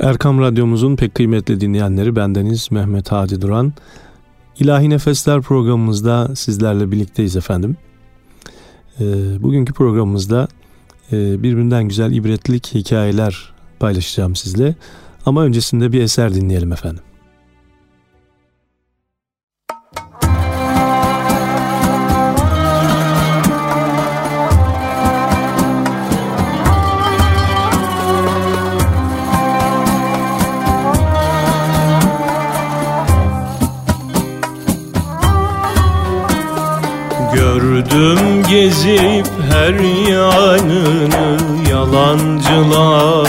Erkam 0.00 0.40
Radyomuzun 0.40 0.96
pek 0.96 1.14
kıymetli 1.14 1.60
dinleyenleri 1.60 2.16
bendeniz 2.16 2.68
Mehmet 2.70 3.12
Hadi 3.12 3.40
Duran. 3.40 3.72
İlahi 4.58 4.90
Nefesler 4.90 5.42
programımızda 5.42 6.36
sizlerle 6.36 6.92
birlikteyiz 6.92 7.36
efendim. 7.36 7.76
E, 9.00 9.04
bugünkü 9.42 9.72
programımızda 9.72 10.48
e, 11.12 11.42
birbirinden 11.42 11.88
güzel 11.88 12.12
ibretlik 12.12 12.74
hikayeler 12.74 13.52
paylaşacağım 13.78 14.36
sizle. 14.36 14.74
Ama 15.26 15.42
öncesinde 15.42 15.92
bir 15.92 16.00
eser 16.00 16.34
dinleyelim 16.34 16.72
efendim. 16.72 17.02
Gördüm 38.00 38.42
gezip 38.50 39.26
her 39.50 39.74
yanını 40.10 41.36
Yalancılar 41.70 43.28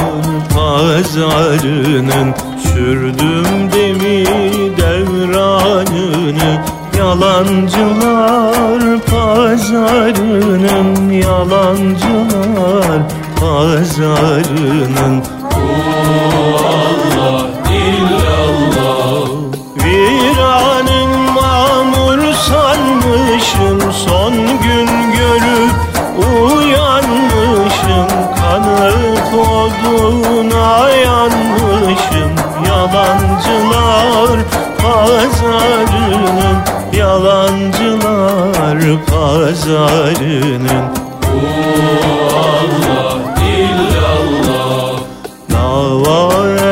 pazarının 0.56 2.34
Sürdüm 2.64 3.72
demir 3.72 4.78
devranını 4.78 6.52
Yalancılar 6.98 8.82
pazarının 9.12 11.10
Yalancılar 11.10 13.02
pazarının. 13.40 15.16
Oh 15.54 16.61
Yalancılar 37.12 38.80
pazarının. 39.06 40.86
Allah 42.34 43.18
illallah. 43.58 44.94
Dava 45.52 46.20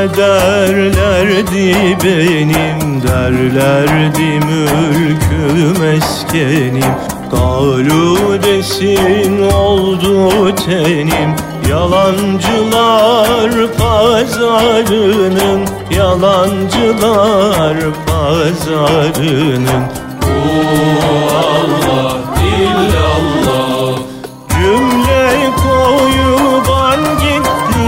ederlerdi 0.03 1.67
benim 2.03 2.79
Derlerdi 3.07 4.31
mülküm 4.45 5.83
eskenim. 5.83 6.93
Galu 7.31 8.17
desin 8.43 9.49
oldu 9.51 10.55
tenim 10.55 11.31
Yalancılar 11.69 13.51
pazarının. 13.77 15.61
Yalancılar 15.91 17.77
pazarının 18.07 19.83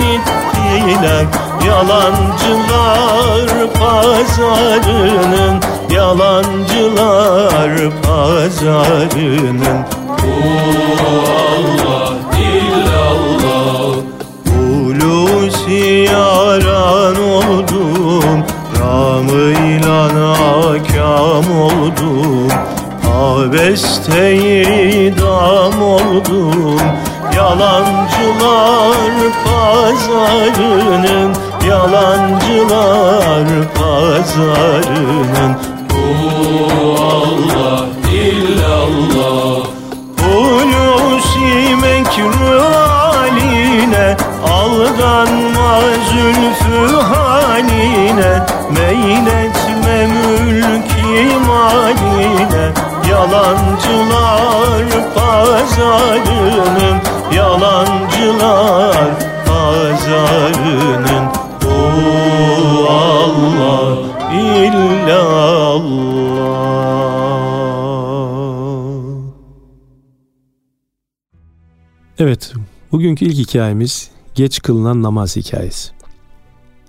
ittiler 0.00 1.26
Yalancılar 1.66 3.48
pazarının. 3.74 5.56
Yalancılar 5.90 7.72
pazarının 8.02 9.78
Oh 10.08 11.00
Allah 11.06 11.73
yaran 15.72 17.16
oldum 17.16 18.44
Ramıyla 18.80 20.08
nakam 20.08 21.60
oldum. 21.60 22.48
Abeste 23.14 24.34
idam 24.36 25.82
oldum 25.82 26.80
Yalancılar 27.36 29.10
pazarının 29.44 31.30
Yalancılar 31.68 33.46
pazarının. 33.74 35.52
Oh 35.90 37.00
Allah 37.00 37.86
illallah. 38.12 39.64
Hulusi 40.20 41.76
mekru 41.82 42.62
haline 42.62 44.16
Aldanma 44.52 44.93
Meyletme 49.04 50.06
mülki 50.06 51.36
maline 51.46 52.72
Yalancılar 53.10 54.84
pazarının 55.14 56.98
Yalancılar 57.36 59.10
pazarının 59.46 61.26
Oh 61.66 62.90
Allah 62.90 63.96
illallah 64.32 66.14
Evet, 72.18 72.52
bugünkü 72.92 73.24
ilk 73.24 73.48
hikayemiz 73.48 74.10
geç 74.34 74.62
kılınan 74.62 75.02
namaz 75.02 75.36
hikayesi. 75.36 76.03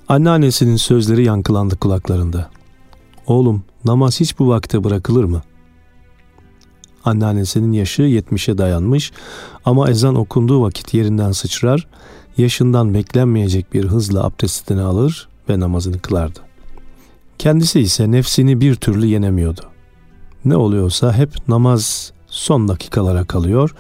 Anneannesinin 0.10 0.76
sözleri 0.76 1.26
yankılandı 1.26 1.76
kulaklarında. 1.76 2.50
Oğlum, 3.28 3.64
namaz 3.86 4.20
hiç 4.20 4.40
bu 4.40 4.48
vakte 4.48 4.84
bırakılır 4.84 5.24
mı? 5.24 5.42
Anneannesinin 7.06 7.72
yaşı 7.72 8.02
yetmişe 8.02 8.58
dayanmış 8.58 9.12
ama 9.66 9.90
ezan 9.90 10.16
okunduğu 10.16 10.62
vakit 10.62 10.94
yerinden 10.94 11.32
sıçrar, 11.32 11.88
yaşından 12.38 12.94
beklenmeyecek 12.94 13.74
bir 13.74 13.86
hızla 13.86 14.24
abdestini 14.24 14.82
alır 14.82 15.30
ve 15.50 15.60
namazını 15.60 16.00
kılardı. 16.00 16.40
Kendisi 17.38 17.80
ise 17.80 18.12
nefsini 18.12 18.62
bir 18.62 18.76
türlü 18.76 19.06
yenemiyordu. 19.06 19.62
Ne 20.46 20.56
oluyorsa 20.56 21.14
hep 21.14 21.48
namaz 21.48 22.14
son 22.28 22.68
dakikalara 22.68 23.26
kalıyor, 23.26 23.76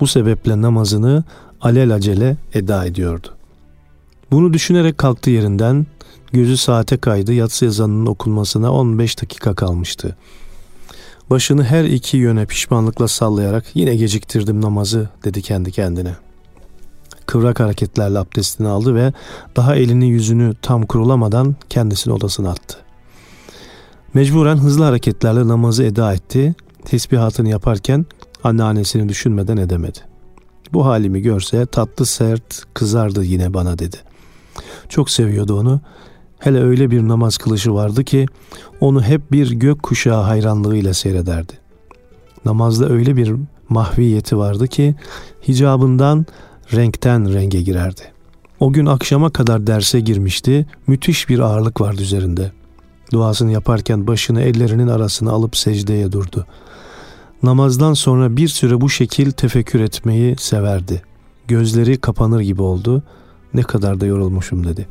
bu 0.00 0.06
sebeple 0.06 0.62
namazını 0.62 1.24
alelacele 1.60 2.36
eda 2.54 2.86
ediyordu. 2.86 3.35
Bunu 4.30 4.52
düşünerek 4.52 4.98
kalktı 4.98 5.30
yerinden, 5.30 5.86
gözü 6.32 6.56
saate 6.56 6.96
kaydı, 6.96 7.32
yatsı 7.32 7.66
ezanının 7.66 8.06
okunmasına 8.06 8.72
15 8.72 9.22
dakika 9.22 9.54
kalmıştı. 9.54 10.16
Başını 11.30 11.64
her 11.64 11.84
iki 11.84 12.16
yöne 12.16 12.46
pişmanlıkla 12.46 13.08
sallayarak 13.08 13.64
yine 13.74 13.96
geciktirdim 13.96 14.60
namazı 14.60 15.08
dedi 15.24 15.42
kendi 15.42 15.72
kendine. 15.72 16.16
Kıvrak 17.26 17.60
hareketlerle 17.60 18.18
abdestini 18.18 18.68
aldı 18.68 18.94
ve 18.94 19.12
daha 19.56 19.76
elini 19.76 20.08
yüzünü 20.08 20.54
tam 20.62 20.86
kurulamadan 20.86 21.56
kendisini 21.68 22.14
odasına 22.14 22.50
attı. 22.50 22.78
Mecburen 24.14 24.56
hızlı 24.56 24.84
hareketlerle 24.84 25.48
namazı 25.48 25.84
eda 25.84 26.14
etti. 26.14 26.54
Tesbihatını 26.84 27.48
yaparken 27.48 28.06
anneannesini 28.44 29.08
düşünmeden 29.08 29.56
edemedi. 29.56 29.98
Bu 30.72 30.86
halimi 30.86 31.22
görse 31.22 31.66
tatlı 31.66 32.06
sert 32.06 32.64
kızardı 32.74 33.24
yine 33.24 33.54
bana 33.54 33.78
dedi. 33.78 33.96
Çok 34.88 35.10
seviyordu 35.10 35.60
onu. 35.60 35.80
Hele 36.38 36.62
öyle 36.62 36.90
bir 36.90 37.08
namaz 37.08 37.36
kılışı 37.36 37.74
vardı 37.74 38.04
ki 38.04 38.26
onu 38.80 39.02
hep 39.02 39.32
bir 39.32 39.50
gök 39.50 39.82
kuşağı 39.82 40.22
hayranlığıyla 40.22 40.94
seyrederdi. 40.94 41.52
Namazda 42.44 42.88
öyle 42.88 43.16
bir 43.16 43.34
mahviyeti 43.68 44.38
vardı 44.38 44.68
ki 44.68 44.94
hicabından 45.48 46.26
renkten 46.74 47.34
renge 47.34 47.62
girerdi. 47.62 48.02
O 48.60 48.72
gün 48.72 48.86
akşama 48.86 49.30
kadar 49.30 49.66
derse 49.66 50.00
girmişti. 50.00 50.66
Müthiş 50.86 51.28
bir 51.28 51.38
ağırlık 51.38 51.80
vardı 51.80 52.02
üzerinde. 52.02 52.52
Duasını 53.12 53.52
yaparken 53.52 54.06
başını 54.06 54.42
ellerinin 54.42 54.88
arasına 54.88 55.30
alıp 55.30 55.56
secdeye 55.56 56.12
durdu. 56.12 56.46
Namazdan 57.42 57.94
sonra 57.94 58.36
bir 58.36 58.48
süre 58.48 58.80
bu 58.80 58.90
şekil 58.90 59.30
tefekkür 59.30 59.80
etmeyi 59.80 60.36
severdi. 60.38 61.02
Gözleri 61.48 61.96
kapanır 61.96 62.40
gibi 62.40 62.62
oldu. 62.62 63.02
Ne 63.56 63.62
kadar 63.62 64.00
da 64.00 64.06
yorulmuşum 64.06 64.66
dedi. 64.66 64.88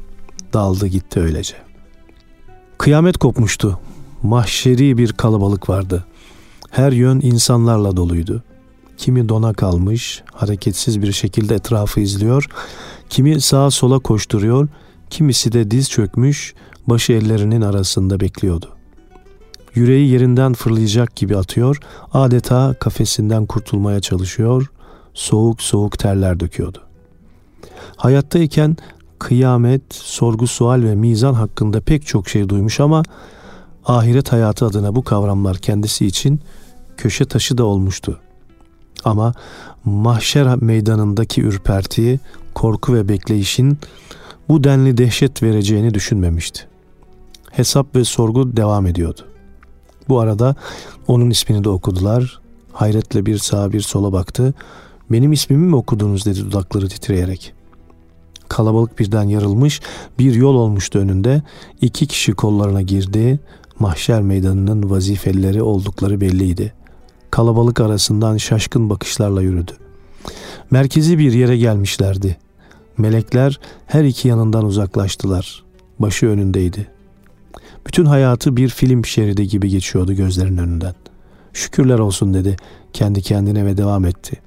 Daldı 0.54 0.88
gitti 0.88 1.20
öylece. 1.20 1.56
Kıyamet 2.78 3.18
kopmuştu. 3.18 3.80
Mahşeri 4.24 4.98
bir 4.98 5.14
kalabalık 5.14 5.70
vardı. 5.70 6.06
Her 6.70 6.92
yön 6.92 7.20
insanlarla 7.24 7.98
doluydu. 7.98 8.44
Kimi 8.98 9.30
dona 9.30 9.54
kalmış, 9.54 10.24
hareketsiz 10.34 11.02
bir 11.02 11.12
şekilde 11.12 11.56
etrafı 11.56 12.00
izliyor, 12.00 12.48
kimi 13.10 13.42
sağa 13.42 13.72
sola 13.72 14.00
koşturuyor, 14.00 14.68
kimisi 15.10 15.52
de 15.52 15.72
diz 15.72 15.90
çökmüş, 15.90 16.54
başı 16.88 17.14
ellerinin 17.14 17.62
arasında 17.62 18.20
bekliyordu. 18.20 18.70
Yüreği 19.76 20.10
yerinden 20.10 20.54
fırlayacak 20.54 21.16
gibi 21.16 21.38
atıyor, 21.38 21.80
adeta 22.14 22.74
kafesinden 22.80 23.46
kurtulmaya 23.46 24.00
çalışıyor, 24.00 24.72
soğuk 25.14 25.62
soğuk 25.62 26.00
terler 26.00 26.40
döküyordu. 26.40 26.86
Hayattayken 27.96 28.78
kıyamet, 29.20 29.82
sorgu 29.92 30.48
sual 30.48 30.84
ve 30.84 30.96
mizan 30.96 31.34
hakkında 31.34 31.82
pek 31.82 32.08
çok 32.08 32.30
şey 32.30 32.50
duymuş 32.50 32.80
ama 32.80 33.04
ahiret 33.86 34.32
hayatı 34.32 34.66
adına 34.66 34.96
bu 34.96 35.04
kavramlar 35.04 35.58
kendisi 35.58 36.06
için 36.06 36.42
köşe 36.98 37.26
taşı 37.26 37.58
da 37.58 37.66
olmuştu. 37.66 38.20
Ama 39.04 39.34
mahşer 39.86 40.56
meydanındaki 40.56 41.42
ürpertiyi, 41.42 42.20
korku 42.54 42.94
ve 42.94 43.10
bekleyişin 43.10 43.78
bu 44.50 44.64
denli 44.64 44.98
dehşet 44.98 45.44
vereceğini 45.44 45.94
düşünmemişti. 45.94 46.68
Hesap 47.52 47.96
ve 47.96 48.04
sorgu 48.04 48.58
devam 48.58 48.88
ediyordu. 48.88 49.22
Bu 50.10 50.20
arada 50.20 50.56
onun 51.08 51.30
ismini 51.30 51.64
de 51.64 51.70
okudular. 51.70 52.40
Hayretle 52.74 53.26
bir 53.26 53.38
sağa 53.38 53.72
bir 53.72 53.82
sola 53.82 54.14
baktı. 54.14 54.54
Benim 55.12 55.32
ismimi 55.32 55.68
mi 55.68 55.76
okudunuz 55.76 56.26
dedi 56.26 56.40
dudakları 56.40 56.90
titreyerek. 56.90 57.55
Kalabalık 58.50 59.00
birden 59.00 59.24
yarılmış, 59.24 59.82
bir 60.20 60.36
yol 60.36 60.56
olmuştu 60.56 61.00
önünde. 61.00 61.42
İki 61.82 62.08
kişi 62.08 62.34
kollarına 62.34 62.82
girdi. 62.82 63.40
Mahşer 63.80 64.22
meydanının 64.22 64.90
vazifelileri 64.90 65.62
oldukları 65.62 66.22
belliydi. 66.22 66.74
Kalabalık 67.32 67.80
arasından 67.80 68.38
şaşkın 68.38 68.90
bakışlarla 68.90 69.42
yürüdü. 69.42 69.72
Merkezi 70.72 71.20
bir 71.20 71.34
yere 71.34 71.58
gelmişlerdi. 71.58 72.38
Melekler 72.98 73.60
her 73.86 74.04
iki 74.04 74.28
yanından 74.28 74.66
uzaklaştılar. 74.66 75.64
Başı 76.00 76.28
önündeydi. 76.28 76.88
Bütün 77.88 78.06
hayatı 78.06 78.58
bir 78.58 78.70
film 78.70 79.06
şeridi 79.06 79.48
gibi 79.48 79.70
geçiyordu 79.70 80.14
gözlerinin 80.14 80.58
önünden. 80.58 80.96
Şükürler 81.54 82.00
olsun 82.00 82.34
dedi 82.34 82.56
kendi 82.94 83.22
kendine 83.22 83.66
ve 83.66 83.78
devam 83.78 84.06
etti. 84.06 84.45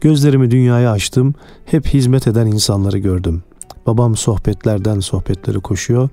Gözlerimi 0.00 0.50
dünyaya 0.50 0.92
açtım. 0.92 1.34
Hep 1.64 1.86
hizmet 1.86 2.26
eden 2.26 2.46
insanları 2.46 2.98
gördüm. 2.98 3.42
Babam 3.86 4.16
sohbetlerden 4.16 5.00
sohbetleri 5.00 5.60
koşuyor. 5.60 6.08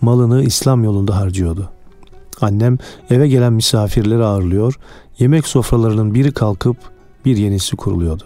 Malını 0.00 0.42
İslam 0.42 0.84
yolunda 0.84 1.16
harcıyordu. 1.16 1.70
Annem 2.40 2.78
eve 3.10 3.28
gelen 3.28 3.52
misafirleri 3.52 4.24
ağırlıyor. 4.24 4.78
Yemek 5.18 5.46
sofralarının 5.46 6.14
biri 6.14 6.32
kalkıp 6.32 6.76
bir 7.24 7.36
yenisi 7.36 7.76
kuruluyordu. 7.76 8.24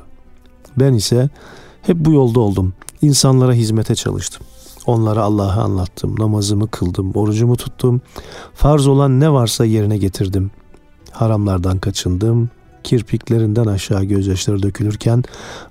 Ben 0.78 0.94
ise 0.94 1.28
hep 1.82 1.96
bu 1.96 2.12
yolda 2.12 2.40
oldum. 2.40 2.75
İnsanlara 3.02 3.52
hizmete 3.52 3.94
çalıştım. 3.94 4.46
Onlara 4.87 5.23
Allah'ı 5.23 5.62
anlattım, 5.62 6.14
namazımı 6.19 6.69
kıldım, 6.69 7.12
orucumu 7.14 7.56
tuttum. 7.56 8.00
Farz 8.55 8.87
olan 8.87 9.20
ne 9.20 9.32
varsa 9.32 9.64
yerine 9.64 9.99
getirdim. 9.99 10.50
Haramlardan 11.11 11.78
kaçındım, 11.78 12.50
kirpiklerinden 12.84 13.66
aşağı 13.66 14.04
gözyaşları 14.04 14.62
dökülürken 14.62 15.24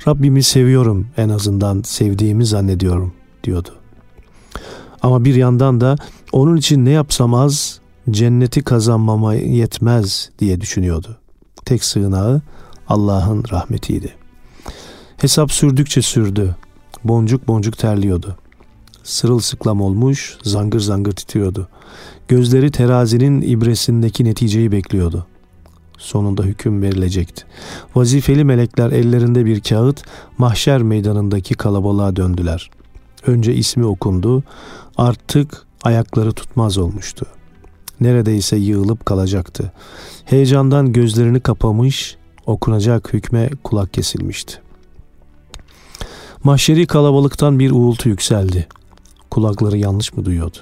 Rabbimi 0.08 0.44
seviyorum 0.44 1.08
en 1.18 1.30
azından 1.30 1.82
sevdiğimi 1.82 2.46
zannediyorum 2.46 3.14
diyordu. 3.44 3.70
Ama 5.02 5.26
bir 5.26 5.36
yandan 5.36 5.82
da 5.82 5.96
onun 6.32 6.56
için 6.56 6.86
ne 6.86 6.90
yapsam 6.90 7.34
az 7.34 7.80
cenneti 8.10 8.62
kazanmama 8.62 9.34
yetmez 9.34 10.30
diye 10.40 10.62
düşünüyordu. 10.62 11.18
Tek 11.66 11.84
sığınağı 11.84 12.42
Allah'ın 12.88 13.44
rahmetiydi. 13.52 14.16
Hesap 15.18 15.52
sürdükçe 15.52 16.02
sürdü. 16.02 16.56
Boncuk 17.04 17.48
boncuk 17.48 17.78
terliyordu. 17.78 18.38
Sırılsıklam 19.04 19.82
olmuş, 19.82 20.38
zangır 20.44 20.80
zangır 20.80 21.12
titriyordu. 21.12 21.70
Gözleri 22.28 22.72
terazinin 22.72 23.42
ibresindeki 23.42 24.26
neticeyi 24.26 24.72
bekliyordu 24.72 25.28
sonunda 26.00 26.44
hüküm 26.44 26.82
verilecekti. 26.82 27.44
Vazifeli 27.96 28.44
melekler 28.44 28.92
ellerinde 28.92 29.46
bir 29.46 29.62
kağıt 29.62 30.04
mahşer 30.38 30.82
meydanındaki 30.82 31.54
kalabalığa 31.54 32.16
döndüler. 32.16 32.70
Önce 33.28 33.54
ismi 33.54 33.86
okundu, 33.86 34.44
artık 34.98 35.66
ayakları 35.84 36.32
tutmaz 36.32 36.78
olmuştu. 36.78 37.26
Neredeyse 38.02 38.58
yığılıp 38.58 39.06
kalacaktı. 39.06 39.72
Heyecandan 40.26 40.94
gözlerini 40.94 41.40
kapamış, 41.40 42.18
okunacak 42.46 43.14
hükme 43.14 43.50
kulak 43.64 43.94
kesilmişti. 43.94 44.62
Mahşeri 46.44 46.88
kalabalıktan 46.88 47.60
bir 47.60 47.72
uğultu 47.72 48.10
yükseldi. 48.10 48.68
Kulakları 49.32 49.78
yanlış 49.78 50.14
mı 50.14 50.26
duyuyordu? 50.26 50.58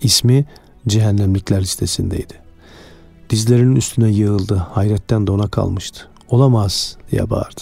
İsmi 0.00 0.44
cehennemlikler 0.86 1.60
listesindeydi. 1.60 2.45
Dizlerinin 3.30 3.76
üstüne 3.76 4.10
yığıldı. 4.10 4.54
Hayretten 4.54 5.26
dona 5.26 5.48
kalmıştı. 5.48 6.00
Olamaz 6.28 6.96
diye 7.10 7.30
bağırdı. 7.30 7.60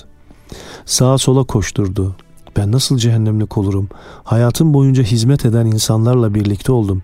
Sağa 0.86 1.18
sola 1.18 1.44
koşturdu. 1.44 2.16
Ben 2.56 2.72
nasıl 2.72 2.98
cehennemlik 2.98 3.58
olurum? 3.58 3.88
Hayatım 4.24 4.74
boyunca 4.74 5.02
hizmet 5.02 5.44
eden 5.44 5.66
insanlarla 5.66 6.34
birlikte 6.34 6.72
oldum. 6.72 7.02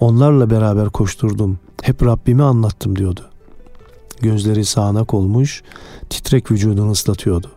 Onlarla 0.00 0.50
beraber 0.50 0.88
koşturdum. 0.88 1.58
Hep 1.82 2.02
Rabbimi 2.02 2.42
anlattım 2.42 2.96
diyordu. 2.96 3.20
Gözleri 4.20 4.64
sağanak 4.64 5.14
olmuş, 5.14 5.62
titrek 6.10 6.50
vücudunu 6.50 6.90
ıslatıyordu. 6.90 7.50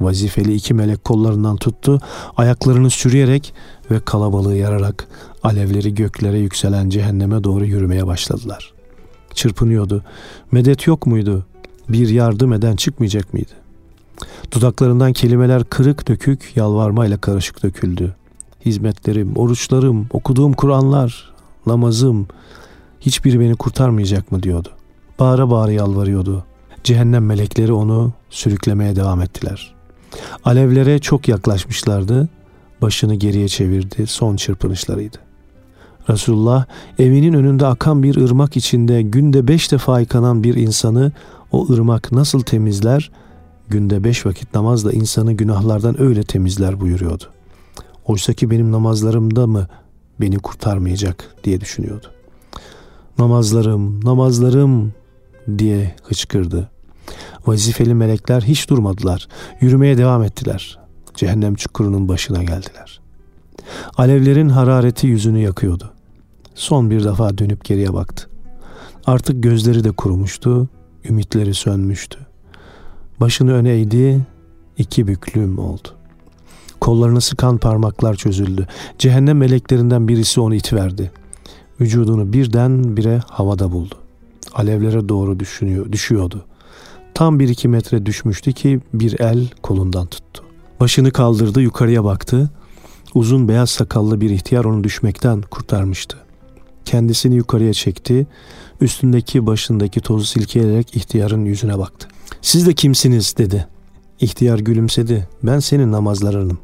Vazifeli 0.00 0.54
iki 0.54 0.74
melek 0.74 1.04
kollarından 1.04 1.56
tuttu, 1.56 2.00
ayaklarını 2.36 2.90
sürüyerek 2.90 3.54
ve 3.90 4.00
kalabalığı 4.00 4.56
yararak 4.56 5.08
alevleri 5.42 5.94
göklere 5.94 6.38
yükselen 6.38 6.90
cehenneme 6.90 7.44
doğru 7.44 7.64
yürümeye 7.64 8.06
başladılar 8.06 8.75
çırpınıyordu. 9.36 10.04
Medet 10.52 10.86
yok 10.86 11.06
muydu? 11.06 11.46
Bir 11.88 12.08
yardım 12.08 12.52
eden 12.52 12.76
çıkmayacak 12.76 13.34
mıydı? 13.34 13.52
Dudaklarından 14.52 15.12
kelimeler 15.12 15.64
kırık 15.64 16.08
dökük 16.08 16.52
yalvarmayla 16.56 17.18
karışık 17.18 17.62
döküldü. 17.62 18.14
Hizmetlerim, 18.64 19.36
oruçlarım, 19.36 20.06
okuduğum 20.12 20.52
Kur'anlar, 20.52 21.32
namazım 21.66 22.26
hiçbiri 23.00 23.40
beni 23.40 23.56
kurtarmayacak 23.56 24.32
mı 24.32 24.42
diyordu. 24.42 24.68
Bağıra 25.18 25.50
bağıra 25.50 25.72
yalvarıyordu. 25.72 26.44
Cehennem 26.84 27.26
melekleri 27.26 27.72
onu 27.72 28.12
sürüklemeye 28.30 28.96
devam 28.96 29.20
ettiler. 29.20 29.74
Alevlere 30.44 30.98
çok 30.98 31.28
yaklaşmışlardı. 31.28 32.28
Başını 32.82 33.14
geriye 33.14 33.48
çevirdi. 33.48 34.06
Son 34.06 34.36
çırpınışlarıydı. 34.36 35.25
Resulullah 36.10 36.64
evinin 36.98 37.32
önünde 37.32 37.66
akan 37.66 38.02
bir 38.02 38.16
ırmak 38.16 38.56
içinde 38.56 39.02
günde 39.02 39.48
beş 39.48 39.72
defa 39.72 40.00
yıkanan 40.00 40.44
bir 40.44 40.54
insanı 40.54 41.12
o 41.52 41.72
ırmak 41.72 42.12
nasıl 42.12 42.40
temizler? 42.40 43.10
Günde 43.68 44.04
beş 44.04 44.26
vakit 44.26 44.54
namazla 44.54 44.92
insanı 44.92 45.32
günahlardan 45.32 46.00
öyle 46.00 46.22
temizler 46.22 46.80
buyuruyordu. 46.80 47.24
Oysa 48.06 48.32
ki 48.32 48.50
benim 48.50 48.72
namazlarımda 48.72 49.46
mı 49.46 49.66
beni 50.20 50.38
kurtarmayacak 50.38 51.34
diye 51.44 51.60
düşünüyordu. 51.60 52.06
Namazlarım, 53.18 54.04
namazlarım 54.04 54.92
diye 55.58 55.94
hıçkırdı. 56.02 56.70
Vazifeli 57.46 57.94
melekler 57.94 58.40
hiç 58.40 58.70
durmadılar. 58.70 59.28
Yürümeye 59.60 59.98
devam 59.98 60.22
ettiler. 60.22 60.78
Cehennem 61.14 61.54
çukurunun 61.54 62.08
başına 62.08 62.42
geldiler. 62.42 63.00
Alevlerin 63.96 64.48
harareti 64.48 65.06
yüzünü 65.06 65.38
yakıyordu. 65.38 65.95
Son 66.56 66.90
bir 66.90 67.04
defa 67.04 67.38
dönüp 67.38 67.64
geriye 67.64 67.94
baktı. 67.94 68.28
Artık 69.06 69.42
gözleri 69.42 69.84
de 69.84 69.90
kurumuştu, 69.90 70.68
ümitleri 71.04 71.54
sönmüştü. 71.54 72.18
Başını 73.20 73.52
öne 73.52 73.70
eğdi, 73.70 74.26
iki 74.78 75.06
büklüm 75.06 75.58
oldu. 75.58 75.88
Kollarını 76.80 77.20
sıkan 77.20 77.58
parmaklar 77.58 78.14
çözüldü. 78.14 78.66
Cehennem 78.98 79.38
meleklerinden 79.38 80.08
birisi 80.08 80.40
onu 80.40 80.54
itiverdi. 80.54 81.12
Vücudunu 81.80 82.32
birden 82.32 82.96
bire 82.96 83.20
havada 83.30 83.72
buldu. 83.72 83.94
Alevlere 84.54 85.08
doğru 85.08 85.40
düşünüyor, 85.40 85.92
düşüyordu. 85.92 86.44
Tam 87.14 87.38
bir 87.38 87.48
iki 87.48 87.68
metre 87.68 88.06
düşmüştü 88.06 88.52
ki 88.52 88.80
bir 88.94 89.20
el 89.20 89.48
kolundan 89.62 90.06
tuttu. 90.06 90.42
Başını 90.80 91.10
kaldırdı, 91.10 91.60
yukarıya 91.60 92.04
baktı. 92.04 92.50
Uzun 93.14 93.48
beyaz 93.48 93.70
sakallı 93.70 94.20
bir 94.20 94.30
ihtiyar 94.30 94.64
onu 94.64 94.84
düşmekten 94.84 95.42
kurtarmıştı. 95.42 96.25
Kendisini 96.86 97.34
yukarıya 97.34 97.72
çekti. 97.72 98.26
Üstündeki 98.80 99.46
başındaki 99.46 100.00
tozu 100.00 100.24
silkeleyerek 100.24 100.96
ihtiyarın 100.96 101.44
yüzüne 101.44 101.78
baktı. 101.78 102.08
Siz 102.42 102.66
de 102.66 102.74
kimsiniz 102.74 103.36
dedi. 103.38 103.66
İhtiyar 104.20 104.58
gülümsedi. 104.58 105.28
Ben 105.42 105.58
senin 105.58 105.92
namazlarınım. 105.92 106.58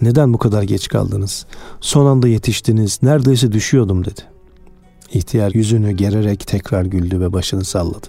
Neden 0.00 0.32
bu 0.32 0.38
kadar 0.38 0.62
geç 0.62 0.88
kaldınız? 0.88 1.46
Son 1.80 2.06
anda 2.06 2.28
yetiştiniz. 2.28 2.98
Neredeyse 3.02 3.52
düşüyordum 3.52 4.04
dedi. 4.04 4.20
İhtiyar 5.12 5.52
yüzünü 5.54 5.92
gererek 5.92 6.46
tekrar 6.46 6.84
güldü 6.84 7.20
ve 7.20 7.32
başını 7.32 7.64
salladı. 7.64 8.06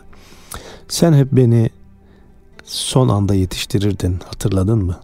Sen 0.87 1.13
hep 1.13 1.31
beni 1.31 1.69
son 2.63 3.09
anda 3.09 3.35
yetiştirirdin 3.35 4.19
hatırladın 4.25 4.85
mı? 4.85 4.99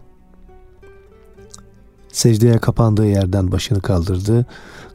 Secdeye 2.12 2.58
kapandığı 2.58 3.08
yerden 3.08 3.51
başını 3.51 3.82
kaldırdı. 3.82 4.46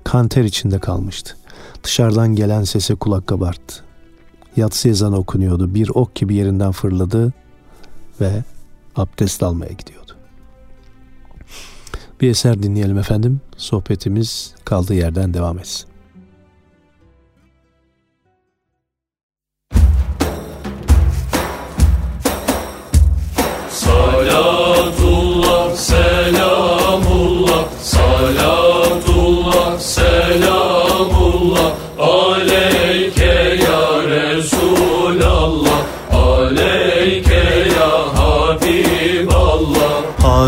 Kanter 0.05 0.45
içinde 0.45 0.79
kalmıştı. 0.79 1.37
Dışarıdan 1.85 2.35
gelen 2.35 2.65
sese 2.65 2.95
kulak 2.95 3.27
kabarttı. 3.27 3.85
Yatsı 4.57 4.89
ezanı 4.89 5.17
okunuyordu. 5.17 5.75
Bir 5.75 5.89
ok 5.89 6.15
gibi 6.15 6.35
yerinden 6.35 6.73
fırladı 6.73 7.33
ve 8.21 8.43
abdest 8.97 9.43
almaya 9.43 9.73
gidiyordu. 9.73 10.13
Bir 12.21 12.31
eser 12.31 12.63
dinleyelim 12.63 12.99
efendim. 12.99 13.41
Sohbetimiz 13.57 14.55
kaldığı 14.65 14.95
yerden 14.95 15.35
devam 15.35 15.59
etsin. 15.59 15.89
Salatullah, 23.71 25.77
selamullah, 25.77 27.69
salatullah, 27.83 28.64
selamullah 29.93 31.69
aleyke 31.99 32.84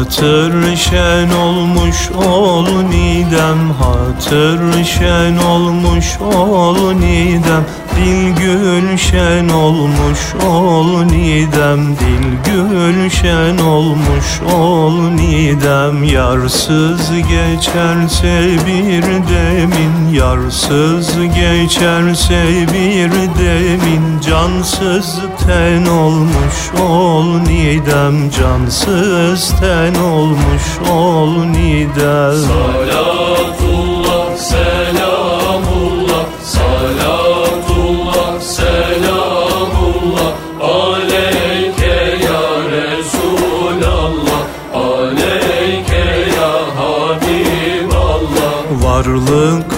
Hatır 0.06 0.76
şen 0.76 1.30
olmuş 1.30 2.10
ol 2.10 2.66
nidem 2.82 3.70
Hatır 3.70 4.84
şen 4.84 5.36
olmuş 5.36 6.20
ol 6.20 6.92
nidem. 6.92 7.64
Dil 7.96 8.36
gülşen 8.36 9.48
olmuş 9.48 10.18
ol 10.48 11.02
nidem 11.02 11.96
Dil 11.96 12.26
gülşen 12.44 13.58
olmuş 13.58 14.40
ol 14.54 15.10
nidem. 15.10 16.04
Yarsız 16.04 17.10
geçerse 17.10 18.48
bir 18.66 19.02
demin 19.02 20.12
Yarsız 20.12 21.14
geçerse 21.34 22.66
bir 22.72 23.12
demin. 23.38 24.20
Cansız 24.20 25.18
ten 25.46 25.86
olmuş 25.86 26.80
ol 26.88 27.38
nidem 27.38 28.30
Cansız 28.30 29.54
ten 29.60 29.95
olmuş 30.02 30.62
ol 30.92 31.44
nidem 31.44 32.36
Salatullah 32.48 34.36
selamullah. 34.36 36.24
Salatullah 36.44 38.40
selamullah. 38.40 40.30
Aleyke 40.60 41.98
ya 42.26 42.42
Resulallah. 42.76 44.42
Aleyke 44.74 46.06
ya 46.36 46.52
Habiballah. 46.78 48.54
Varlık 48.82 49.70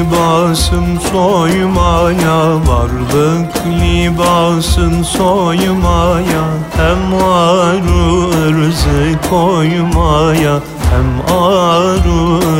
libasım 0.00 1.00
soymaya 1.00 2.66
Varlık 2.66 3.66
libasın 3.66 5.02
soymaya 5.02 6.44
Hem 6.76 7.14
aru 7.14 8.30
ırzı 8.30 9.28
koymaya 9.30 10.60
hem 10.90 11.10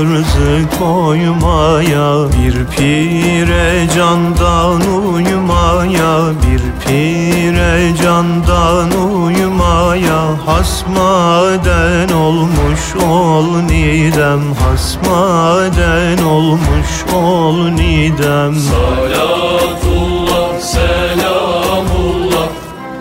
ırzı 0.01 0.53
koymaya 0.79 2.09
Bir 2.33 2.67
pire 2.77 3.89
candan 3.95 4.81
uyumaya 5.15 6.31
Bir 6.43 6.63
pire 6.87 7.97
candan 8.03 8.91
uyumaya 8.91 10.23
Hasmaden 10.47 12.09
olmuş 12.15 12.97
ol 13.09 13.61
nidem 13.61 14.43
Hasmaden 14.55 16.25
olmuş 16.25 17.05
ol 17.15 17.69
nidem. 17.69 18.55
Salatullah 18.55 20.51
selamullah 20.61 22.49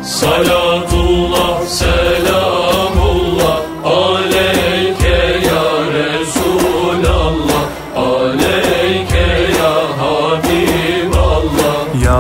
Salatullah 0.04 0.69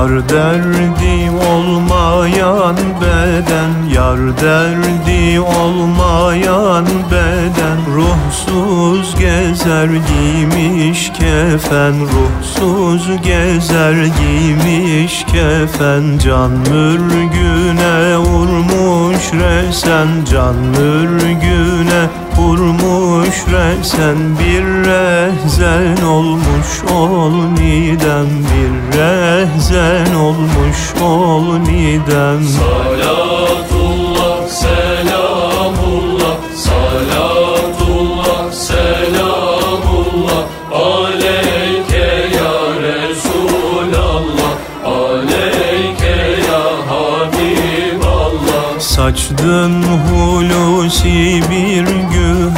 Yar 0.10 0.30
derdi 0.30 1.32
olmayan 1.32 2.75
beden 3.01 3.94
Yar 3.96 4.38
derdi 4.42 5.39
olmayan 5.39 6.86
beden. 7.12 7.78
Ruhsuz 7.96 9.16
gezer 9.20 9.86
giymiş 9.88 11.12
kefen 11.13 11.94
Ruhsuz 12.01 13.22
gezer 13.22 13.94
giymiş 13.94 15.24
kefen. 15.24 16.18
Can 16.18 16.51
mürgüne 16.51 18.18
vurmuş 18.18 19.34
resen 19.34 20.08
Can 20.32 20.56
mürgüne 20.56 22.29
vurmuş 22.50 23.36
resen 23.51 24.20
Bir 24.39 24.65
rehzen 24.89 26.03
olmuş 26.06 26.84
ol 26.94 27.32
nidem 27.32 28.29
Bir 28.50 28.74
rehzen 28.98 30.13
olmuş 30.13 30.94
ol 31.01 31.58
nidem. 31.58 32.44
Salatullah 32.60 34.38
selamullah 34.48 36.36
Salatullah 36.56 38.51
selamullah. 38.51 40.44
Aleyke 40.72 42.10
ya 42.38 42.56
Resulallah 42.84 44.53
Aleyke 44.86 46.18
ya 46.50 46.63
Habiballah. 46.89 48.79
Saçdın 48.79 49.84
hulusi 49.84 51.44
bir 51.50 51.86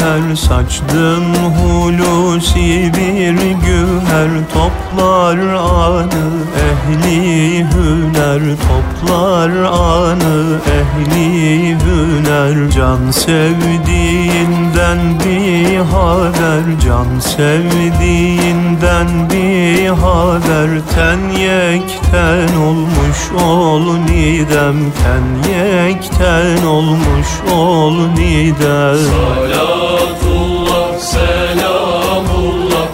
güher 0.01 0.35
Saçdın 0.35 1.33
hulusi 1.33 2.91
bir 2.97 3.37
güher 3.37 4.29
Toplar 4.53 5.37
anı 5.37 6.27
ehli 6.57 7.59
hüner 7.59 8.41
Toplar 8.57 9.49
anı 9.49 10.59
ehli 10.67 11.77
hüner. 11.79 12.71
Can 12.71 13.11
sevdiğinden 13.11 14.99
bir 15.25 15.77
haber 15.77 16.63
Can 16.85 17.19
sevdiğinden 17.19 19.07
bir 19.29 19.87
haber. 19.87 20.69
Ten 20.95 21.29
yekten 21.39 22.55
olmuş 22.55 23.31
ol 23.45 23.97
nidem 23.97 24.75
Ten 24.91 25.53
yekten 25.53 26.65
olmuş 26.65 27.27
ol 27.53 28.07
nidem 28.07 29.90
Salatullah 29.91 30.95
selamullah. 31.11 32.87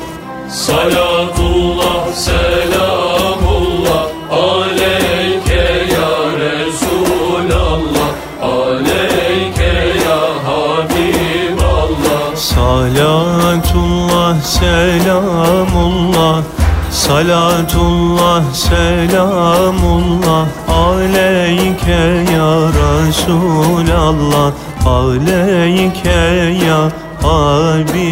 Salatullah 0.50 2.10
selamullah. 2.26 4.02
Aleyke 4.34 5.94
ya 5.94 6.10
Resulallah. 6.42 8.10
Aleyke 8.42 9.78
ya 10.02 10.22
Habiballah. 10.48 12.34
Salatullah 12.34 14.34
selamullah. 14.58 16.42
Salatullah 16.90 18.42
selamullah. 18.66 20.50
Aleyke 20.66 22.26
ya 22.26 22.74
Resulallah 22.74 24.50
Aleyke 24.88 26.10
ya 26.66 26.92
Habiballah 27.22 28.08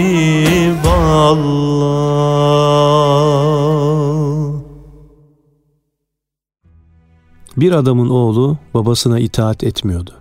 Bir 7.57 7.71
adamın 7.71 8.09
oğlu 8.09 8.57
babasına 8.73 9.19
itaat 9.19 9.63
etmiyordu. 9.63 10.13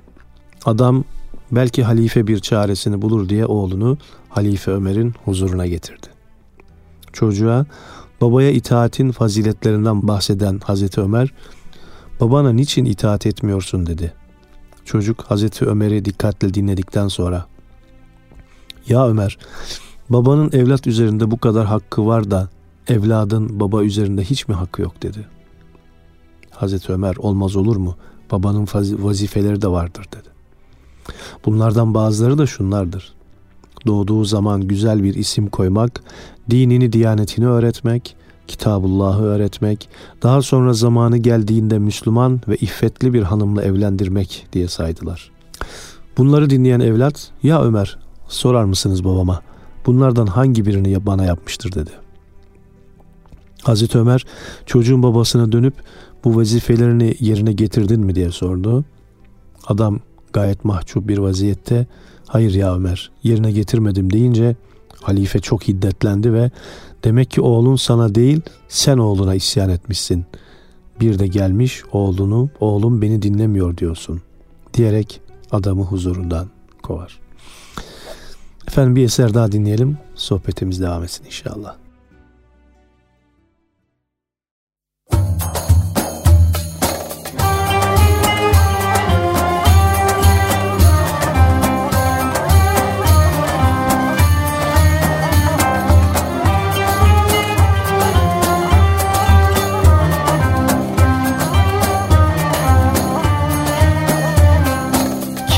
Adam 0.64 1.04
belki 1.52 1.84
halife 1.84 2.26
bir 2.26 2.38
çaresini 2.38 3.02
bulur 3.02 3.28
diye 3.28 3.46
oğlunu 3.46 3.99
Halife 4.28 4.70
Ömer'in 4.70 5.14
huzuruna 5.25 5.66
getirdi. 5.66 6.06
Çocuğa 7.12 7.66
babaya 8.20 8.50
itaatin 8.50 9.11
faziletlerinden 9.11 10.08
bahseden 10.08 10.61
Hazreti 10.64 11.00
Ömer, 11.00 11.34
babana 12.20 12.52
niçin 12.52 12.84
itaat 12.84 13.26
etmiyorsun 13.26 13.87
dedi. 13.87 14.12
Çocuk 14.85 15.23
Hazreti 15.23 15.64
Ömer'i 15.64 16.05
dikkatle 16.05 16.55
dinledikten 16.55 17.09
sonra, 17.09 17.47
ya 18.88 19.09
Ömer, 19.09 19.38
babanın 20.11 20.50
evlat 20.53 20.87
üzerinde 20.87 21.31
bu 21.31 21.38
kadar 21.38 21.67
hakkı 21.67 22.07
var 22.07 22.31
da 22.31 22.49
evladın 22.88 23.61
baba 23.61 23.83
üzerinde 23.83 24.25
hiç 24.25 24.49
mi 24.49 24.55
hakkı 24.55 24.83
yok 24.83 25.03
dedi. 25.03 25.26
Hazreti 26.50 26.93
Ömer 26.93 27.17
olmaz 27.17 27.57
olur 27.57 27.76
mu? 27.76 27.97
Babanın 28.33 28.69
vazifeleri 28.75 29.62
de 29.62 29.69
vardır 29.69 30.09
dedi. 30.12 30.29
Bunlardan 31.45 31.95
bazıları 31.95 32.38
da 32.38 32.47
şunlardır. 32.47 33.14
Doğduğu 33.87 34.25
zaman 34.25 34.61
güzel 34.61 35.03
bir 35.03 35.14
isim 35.14 35.49
koymak, 35.49 36.03
dinini, 36.50 36.93
diyanetini 36.93 37.47
öğretmek, 37.47 38.17
Kitabullah'ı 38.49 39.23
öğretmek, 39.23 39.89
daha 40.23 40.43
sonra 40.43 40.73
zamanı 40.73 41.19
geldiğinde 41.19 41.79
Müslüman 41.79 42.41
ve 42.49 42.57
iffetli 42.57 43.13
bir 43.13 43.23
hanımla 43.23 43.63
evlendirmek 43.63 44.47
diye 44.53 44.69
saydılar. 44.69 45.31
Bunları 46.17 46.51
dinleyen 46.51 46.81
evlat, 46.81 47.31
ya 47.43 47.63
Ömer 47.63 47.99
sorar 48.29 48.65
mısınız 48.65 49.05
babama, 49.05 49.41
bunlardan 49.87 50.27
hangi 50.27 50.67
birini 50.67 51.07
bana 51.07 51.25
yapmıştır 51.25 51.73
dedi. 51.73 51.91
Hazreti 53.63 53.99
Ömer 53.99 54.27
çocuğun 54.67 55.03
babasına 55.03 55.53
dönüp 55.53 55.75
bu 56.25 56.37
vazifelerini 56.37 57.17
yerine 57.21 57.53
getirdin 57.53 58.01
mi 58.01 58.15
diye 58.15 58.31
sordu. 58.31 58.85
Adam 59.67 60.01
gayet 60.33 60.65
mahcup 60.65 61.09
bir 61.09 61.19
vaziyette 61.19 61.87
hayır 62.27 62.55
ya 62.55 62.75
Ömer 62.75 63.11
yerine 63.23 63.53
getirmedim 63.53 64.13
deyince 64.13 64.57
halife 65.03 65.39
çok 65.39 65.69
hiddetlendi 65.69 66.33
ve 66.33 66.51
demek 67.04 67.30
ki 67.30 67.40
oğlun 67.40 67.76
sana 67.76 68.14
değil 68.14 68.40
sen 68.68 68.99
oğluna 68.99 69.34
isyan 69.34 69.70
etmişsin. 69.70 70.25
Bir 71.00 71.18
de 71.18 71.26
gelmiş 71.26 71.82
oğlunu 71.92 72.50
oğlum 72.61 73.02
beni 73.02 73.23
dinlemiyor 73.23 73.76
diyorsun 73.76 74.23
diyerek 74.75 75.20
adamı 75.50 75.82
huzurundan 75.82 76.49
kovar. 76.82 77.20
Efendim 78.68 78.96
bir 78.96 79.04
eser 79.04 79.34
daha 79.34 79.52
dinleyelim. 79.52 79.99
Sohbetimiz 80.14 80.80
devam 80.80 81.04
etsin 81.04 81.25
inşallah. 81.25 81.84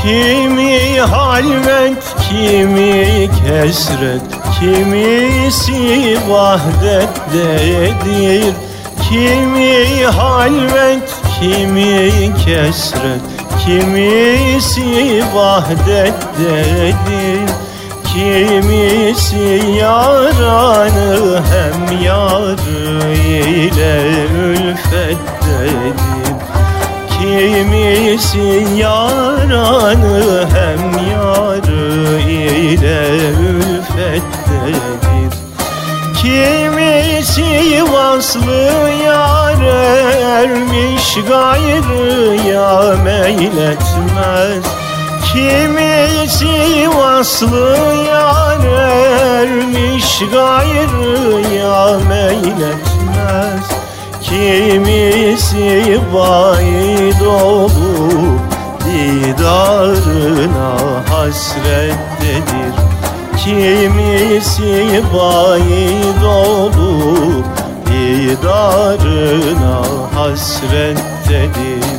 Kimi 0.07 0.99
halvet, 0.99 2.03
kimi 2.29 3.29
kesret 3.39 4.21
Kimisi 4.59 6.17
vahdettedir 6.29 7.73
Kimi 9.09 10.05
halvet, 10.05 11.09
kimi 11.39 12.31
kesret 12.45 13.21
Kimisi 13.65 15.23
vahdettedir 15.35 16.97
Kimisi 18.13 19.47
yaranı 19.79 21.41
hem 21.51 21.81
yarı 22.01 23.13
ile 23.13 23.95
ülfettedir 24.43 26.26
Kimisi 27.37 28.67
yaranı 28.75 30.45
hem 30.53 31.09
yarı 31.11 32.19
ile 32.21 33.07
ülfettedir 33.29 34.77
Kimisi 36.21 37.83
vaslı 37.93 38.91
yar 39.05 39.61
ermiş 40.41 41.17
gayrı 41.29 42.35
ya 42.49 42.95
meyletmez 43.03 44.63
Kimisi 45.33 46.89
vaslı 46.97 47.77
yar 48.09 48.65
ermiş 49.39 50.19
gayrı 50.33 51.55
ya 51.55 51.99
meyletmez 52.09 53.86
Kimisi 54.29 55.99
vaid 56.13 57.21
olup 57.21 58.41
didarına 58.85 60.71
hasrettedir 61.09 62.73
Kimisi 63.37 65.03
vaid 65.13 66.23
olup 66.23 67.45
didarına 67.87 69.81
hasrettedir 70.15 71.96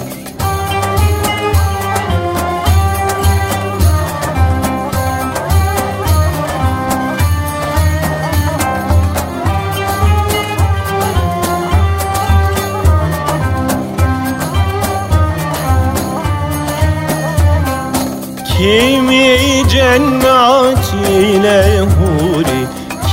Kimi 18.59 19.64
cennet 19.71 20.87
ile 21.11 21.81
huri 21.81 22.62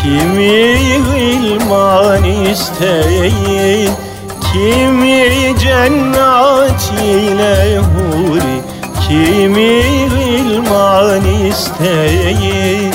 Kimi 0.01 0.55
ilman 1.17 2.23
isteyin 2.23 3.91
Kimi 4.51 5.55
cennet 5.59 6.91
ile 7.03 7.77
huri 7.77 8.57
Kimi 9.07 9.73
ilman 10.29 11.25
isteyin 11.49 12.93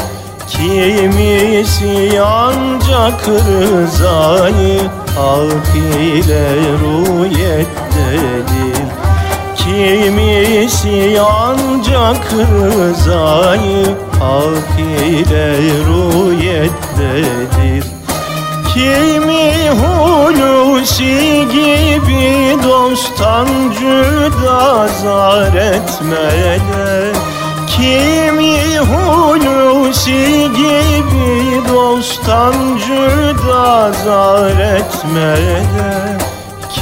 Kimisi 0.49 2.21
ancak 2.23 3.29
rızayı 3.29 4.81
Hak 5.17 5.77
ile 5.77 6.47
rüyettedir 6.81 7.80
Kimisi 9.81 11.21
ancak 11.21 12.33
rızayı 12.33 13.87
hak 14.21 14.81
ile 15.09 15.57
rüyettedir 15.87 17.85
Kimi 18.75 19.71
hulusi 19.71 21.47
gibi 21.53 22.57
dosttan 22.65 23.47
cüda 23.79 24.89
zar 25.03 25.55
etmeden 25.55 27.15
Kimi 27.67 28.79
hulusi 28.79 30.49
gibi 30.57 31.61
dosttan 31.69 32.55
cüda 32.87 33.93
zar 34.05 34.77
etmeden 34.77 36.20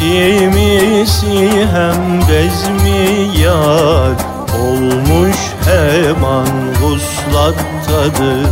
Kimisi 0.00 1.66
hem 1.72 2.20
bezmi 2.20 3.40
yar 3.42 4.16
Olmuş 4.60 5.36
hemen 5.64 6.74
guslattadır 6.82 8.46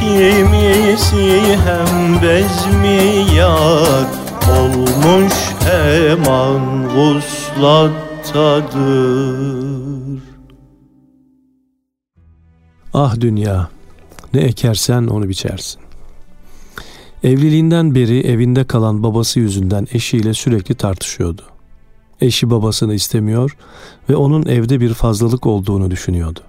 Kimisi 0.00 1.42
hem 1.64 2.22
bezmi 2.22 3.34
yar 3.36 4.06
Olmuş 4.58 5.34
hemen 5.64 6.88
guslattadır 6.94 8.26
Ah 12.94 13.20
dünya 13.20 13.68
ne 14.34 14.40
ekersen 14.40 15.06
onu 15.06 15.28
biçersin. 15.28 15.85
Evliliğinden 17.26 17.94
beri 17.94 18.20
evinde 18.20 18.64
kalan 18.64 19.02
babası 19.02 19.40
yüzünden 19.40 19.86
eşiyle 19.92 20.34
sürekli 20.34 20.74
tartışıyordu. 20.74 21.42
Eşi 22.20 22.50
babasını 22.50 22.94
istemiyor 22.94 23.56
ve 24.10 24.16
onun 24.16 24.46
evde 24.46 24.80
bir 24.80 24.94
fazlalık 24.94 25.46
olduğunu 25.46 25.90
düşünüyordu. 25.90 26.40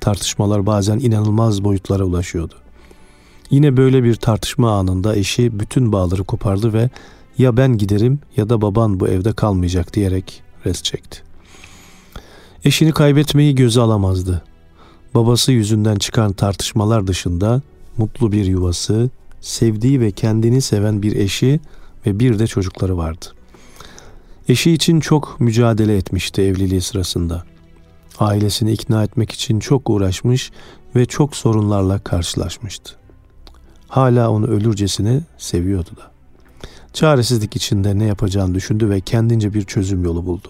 Tartışmalar 0.00 0.66
bazen 0.66 0.98
inanılmaz 0.98 1.64
boyutlara 1.64 2.04
ulaşıyordu. 2.04 2.54
Yine 3.50 3.76
böyle 3.76 4.04
bir 4.04 4.14
tartışma 4.14 4.78
anında 4.78 5.16
eşi 5.16 5.60
bütün 5.60 5.92
bağları 5.92 6.24
kopardı 6.24 6.72
ve 6.72 6.90
ya 7.38 7.56
ben 7.56 7.78
giderim 7.78 8.18
ya 8.36 8.48
da 8.48 8.60
baban 8.60 9.00
bu 9.00 9.08
evde 9.08 9.32
kalmayacak 9.32 9.94
diyerek 9.94 10.42
res 10.66 10.82
çekti. 10.82 11.18
Eşini 12.64 12.92
kaybetmeyi 12.92 13.54
göze 13.54 13.80
alamazdı. 13.80 14.42
Babası 15.14 15.52
yüzünden 15.52 15.96
çıkan 15.96 16.32
tartışmalar 16.32 17.06
dışında 17.06 17.62
mutlu 17.96 18.32
bir 18.32 18.44
yuvası, 18.44 19.10
sevdiği 19.44 20.00
ve 20.00 20.10
kendini 20.10 20.60
seven 20.60 21.02
bir 21.02 21.16
eşi 21.16 21.60
ve 22.06 22.18
bir 22.18 22.38
de 22.38 22.46
çocukları 22.46 22.96
vardı. 22.96 23.26
Eşi 24.48 24.72
için 24.72 25.00
çok 25.00 25.40
mücadele 25.40 25.96
etmişti 25.96 26.42
evliliği 26.42 26.80
sırasında. 26.80 27.44
Ailesini 28.18 28.72
ikna 28.72 29.04
etmek 29.04 29.32
için 29.32 29.58
çok 29.58 29.90
uğraşmış 29.90 30.52
ve 30.96 31.06
çok 31.06 31.36
sorunlarla 31.36 31.98
karşılaşmıştı. 31.98 32.94
Hala 33.88 34.30
onu 34.30 34.46
ölürcesine 34.46 35.20
seviyordu 35.38 35.90
da. 35.96 36.10
Çaresizlik 36.92 37.56
içinde 37.56 37.98
ne 37.98 38.04
yapacağını 38.04 38.54
düşündü 38.54 38.90
ve 38.90 39.00
kendince 39.00 39.54
bir 39.54 39.62
çözüm 39.62 40.04
yolu 40.04 40.26
buldu. 40.26 40.48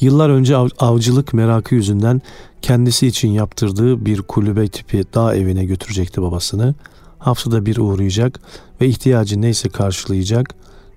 Yıllar 0.00 0.28
önce 0.30 0.56
av, 0.56 0.68
avcılık 0.78 1.34
merakı 1.34 1.74
yüzünden 1.74 2.22
kendisi 2.62 3.06
için 3.06 3.28
yaptırdığı 3.28 4.06
bir 4.06 4.22
kulübe 4.22 4.68
tipi 4.68 5.04
dağ 5.14 5.34
evine 5.34 5.64
götürecekti 5.64 6.22
babasını. 6.22 6.74
Haftada 7.18 7.66
bir 7.66 7.76
uğrayacak 7.76 8.40
ve 8.80 8.86
ihtiyacı 8.86 9.40
neyse 9.40 9.68
karşılayacak. 9.68 10.54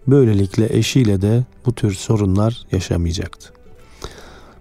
Böylelikle 0.08 0.78
eşiyle 0.78 1.22
de 1.22 1.46
bu 1.66 1.74
tür 1.74 1.94
sorunlar 1.94 2.62
yaşamayacaktı. 2.72 3.50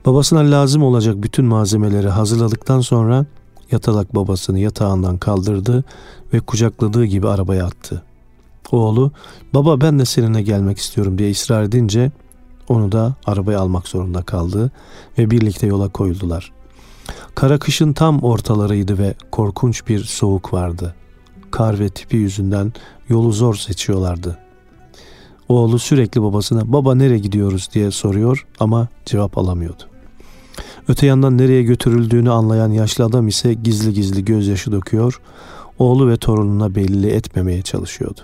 Babasına 0.07 0.51
lazım 0.51 0.83
olacak 0.83 1.15
bütün 1.23 1.45
malzemeleri 1.45 2.09
hazırladıktan 2.09 2.81
sonra 2.81 3.27
yatalak 3.71 4.15
babasını 4.15 4.59
yatağından 4.59 5.19
kaldırdı 5.19 5.85
ve 6.33 6.41
kucakladığı 6.41 7.05
gibi 7.05 7.29
arabaya 7.29 7.67
attı. 7.67 8.03
Oğlu 8.73 9.13
baba 9.55 9.81
ben 9.81 9.99
de 9.99 10.05
seninle 10.05 10.43
gelmek 10.43 10.79
istiyorum 10.79 11.19
diye 11.19 11.31
ısrar 11.31 11.63
edince 11.63 12.11
onu 12.69 12.93
da 12.93 13.15
arabaya 13.27 13.61
almak 13.61 13.89
zorunda 13.89 14.23
kaldı 14.23 14.71
ve 15.19 15.31
birlikte 15.31 15.67
yola 15.67 15.89
koyuldular. 15.89 16.53
Kara 17.35 17.59
kışın 17.59 17.93
tam 17.93 18.21
ortalarıydı 18.23 18.99
ve 18.99 19.15
korkunç 19.33 19.89
bir 19.89 20.05
soğuk 20.05 20.53
vardı. 20.53 20.95
Kar 21.51 21.79
ve 21.79 21.89
tipi 21.89 22.17
yüzünden 22.17 22.73
yolu 23.09 23.33
zor 23.33 23.55
seçiyorlardı. 23.55 24.39
Oğlu 25.49 25.79
sürekli 25.79 26.23
babasına 26.23 26.73
baba 26.73 26.95
nereye 26.95 27.19
gidiyoruz 27.19 27.69
diye 27.75 27.91
soruyor 27.91 28.47
ama 28.61 28.89
cevap 29.07 29.39
alamıyordu. 29.39 29.83
Öte 30.89 31.07
yandan 31.07 31.39
nereye 31.39 31.63
götürüldüğünü 31.63 32.31
anlayan 32.31 32.71
yaşlı 32.71 33.05
adam 33.05 33.29
ise 33.29 33.55
gizli 33.55 33.93
gizli 33.93 34.25
gözyaşı 34.25 34.73
döküyor, 34.73 35.21
oğlu 35.79 36.09
ve 36.09 36.17
torununa 36.17 36.75
belli 36.75 37.11
etmemeye 37.11 37.63
çalışıyordu. 37.63 38.21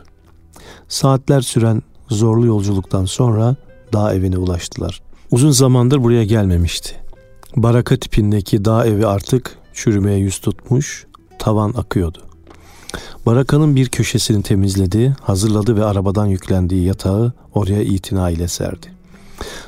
Saatler 0.89 1.41
süren 1.41 1.83
zorlu 2.09 2.47
yolculuktan 2.47 3.05
sonra 3.05 3.57
dağ 3.93 4.15
evine 4.15 4.37
ulaştılar. 4.37 5.03
Uzun 5.31 5.51
zamandır 5.51 6.03
buraya 6.03 6.25
gelmemişti. 6.25 6.97
Baraka 7.57 7.97
tipindeki 7.97 8.65
dağ 8.65 8.87
evi 8.87 9.07
artık 9.07 9.59
çürümeye 9.75 10.19
yüz 10.19 10.39
tutmuş, 10.39 11.07
tavan 11.39 11.75
akıyordu. 11.77 12.19
Barakanın 13.27 13.77
bir 13.77 13.89
köşesini 13.89 14.43
temizledi, 14.43 15.17
hazırladı 15.23 15.77
ve 15.77 15.85
arabadan 15.85 16.27
yüklendiği 16.27 16.85
yatağı 16.85 17.33
oraya 17.55 17.83
itina 17.83 18.31
ile 18.31 18.49
serdi. 18.49 18.87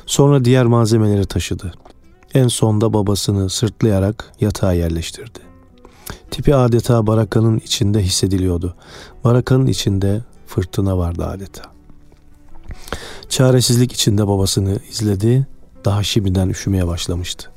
Sonra 0.05 0.45
diğer 0.45 0.65
malzemeleri 0.65 1.25
taşıdı. 1.25 1.73
En 2.33 2.47
sonda 2.47 2.93
babasını 2.93 3.49
sırtlayarak 3.49 4.33
yatağa 4.41 4.73
yerleştirdi. 4.73 5.39
Tipi 6.31 6.55
adeta 6.55 7.07
barakanın 7.07 7.57
içinde 7.57 8.01
hissediliyordu. 8.01 8.75
Barakanın 9.23 9.67
içinde 9.67 10.21
fırtına 10.47 10.97
vardı 10.97 11.25
adeta. 11.25 11.76
Çaresizlik 13.29 13.91
içinde 13.91 14.27
babasını 14.27 14.79
izledi. 14.91 15.47
Daha 15.85 16.03
şimdiden 16.03 16.49
üşümeye 16.49 16.87
başlamıştı. 16.87 17.51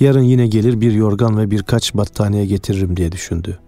Yarın 0.00 0.22
yine 0.22 0.46
gelir 0.46 0.80
bir 0.80 0.92
yorgan 0.92 1.38
ve 1.38 1.50
birkaç 1.50 1.94
battaniye 1.94 2.46
getiririm 2.46 2.96
diye 2.96 3.12
düşündü. 3.12 3.58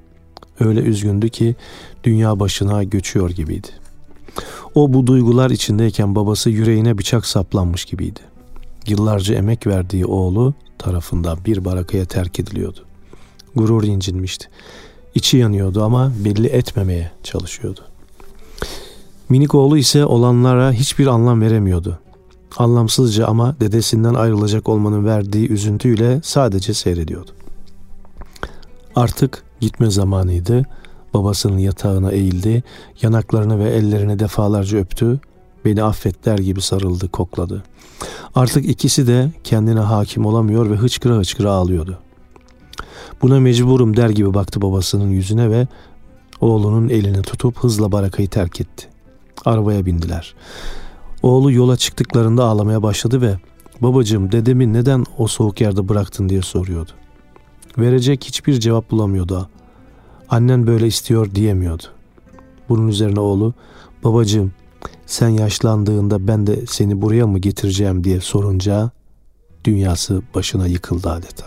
Öyle 0.61 0.81
üzgündü 0.81 1.29
ki 1.29 1.57
dünya 2.05 2.41
başına 2.41 2.85
göçüyor 2.85 3.31
gibiydi. 3.31 3.69
O 4.75 4.93
bu 4.93 5.07
duygular 5.07 5.51
içindeyken 5.51 6.15
babası 6.15 6.51
yüreğine 6.51 6.99
bıçak 6.99 7.27
saplanmış 7.27 7.85
gibiydi. 7.85 8.21
Yıllarca 8.87 9.35
emek 9.35 9.67
verdiği 9.67 10.07
oğlu 10.07 10.55
tarafından 10.79 11.39
bir 11.47 11.65
barakaya 11.65 12.05
terk 12.05 12.41
ediliyordu. 12.41 12.85
Gurur 13.55 13.85
incinmişti. 13.85 14.49
İçi 15.15 15.37
yanıyordu 15.37 15.83
ama 15.83 16.13
belli 16.25 16.47
etmemeye 16.47 17.11
çalışıyordu. 17.23 17.81
Minik 19.29 19.55
oğlu 19.55 19.79
ise 19.79 20.05
olanlara 20.07 20.73
hiçbir 20.73 21.07
anlam 21.07 21.41
veremiyordu. 21.41 21.99
Anlamsızca 22.57 23.27
ama 23.27 23.57
dedesinden 23.61 24.15
ayrılacak 24.15 24.69
olmanın 24.69 25.05
verdiği 25.05 25.49
üzüntüyle 25.49 26.21
sadece 26.25 26.75
seyrediyordu. 26.75 27.31
Artık 28.97 29.45
gitme 29.61 29.91
zamanıydı. 29.91 30.67
Babasının 31.15 31.59
yatağına 31.59 32.11
eğildi, 32.11 32.63
yanaklarını 33.03 33.59
ve 33.59 33.71
ellerini 33.71 34.19
defalarca 34.19 34.79
öptü, 34.79 35.21
beni 35.65 35.83
affetler 35.83 36.39
gibi 36.39 36.61
sarıldı, 36.61 37.09
kokladı. 37.09 37.63
Artık 38.35 38.69
ikisi 38.69 39.07
de 39.07 39.33
kendine 39.45 39.81
hakim 39.81 40.27
olamıyor 40.27 40.71
ve 40.71 40.75
hıçkıra 40.75 41.15
hıçkıra 41.15 41.51
ağlıyordu. 41.51 41.99
Buna 43.23 43.41
mecburum 43.41 43.97
der 43.97 44.11
gibi 44.11 44.35
baktı 44.35 44.63
babasının 44.63 45.11
yüzüne 45.11 45.51
ve 45.51 45.67
oğlunun 46.41 46.89
elini 46.89 47.23
tutup 47.23 47.59
hızla 47.59 47.93
barakayı 47.93 48.29
terk 48.29 48.61
etti. 48.61 48.92
Arabaya 49.45 49.87
bindiler. 49.87 50.35
Oğlu 51.23 51.53
yola 51.53 51.77
çıktıklarında 51.77 52.45
ağlamaya 52.45 52.83
başladı 52.83 53.21
ve 53.21 53.37
babacığım 53.81 54.33
dedemi 54.33 54.73
neden 54.73 55.05
o 55.19 55.27
soğuk 55.27 55.61
yerde 55.61 55.89
bıraktın 55.89 56.29
diye 56.29 56.43
soruyordu. 56.43 56.91
Verecek 57.79 58.25
hiçbir 58.25 58.61
cevap 58.61 58.91
bulamıyordu. 58.91 59.49
Annen 60.29 60.67
böyle 60.67 60.87
istiyor 60.87 61.35
diyemiyordu. 61.35 61.83
Bunun 62.69 62.89
üzerine 62.89 63.21
oğlu 63.21 63.55
babacığım 64.05 64.53
sen 65.07 65.29
yaşlandığında 65.29 66.29
ben 66.29 66.47
de 66.47 66.67
seni 66.67 67.03
buraya 67.03 67.27
mı 67.27 67.39
getireceğim 67.39 68.05
diye 68.05 68.21
sorunca 68.21 68.91
dünyası 69.65 70.23
başına 70.35 70.67
yıkıldı 70.67 71.11
adeta. 71.11 71.47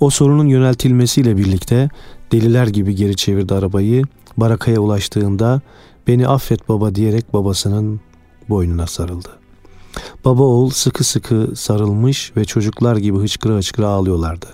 O 0.00 0.10
sorunun 0.10 0.46
yöneltilmesiyle 0.46 1.36
birlikte 1.36 1.88
deliler 2.32 2.66
gibi 2.66 2.94
geri 2.94 3.16
çevirdi 3.16 3.54
arabayı. 3.54 4.02
Barakaya 4.36 4.80
ulaştığında 4.80 5.60
beni 6.06 6.28
affet 6.28 6.68
baba 6.68 6.94
diyerek 6.94 7.34
babasının 7.34 8.00
boynuna 8.48 8.86
sarıldı. 8.86 9.28
Baba 10.24 10.42
oğul 10.42 10.70
sıkı 10.70 11.04
sıkı 11.04 11.52
sarılmış 11.56 12.32
ve 12.36 12.44
çocuklar 12.44 12.96
gibi 12.96 13.18
hıçkıra 13.18 13.56
hıçkıra 13.56 13.86
ağlıyorlardı. 13.86 14.46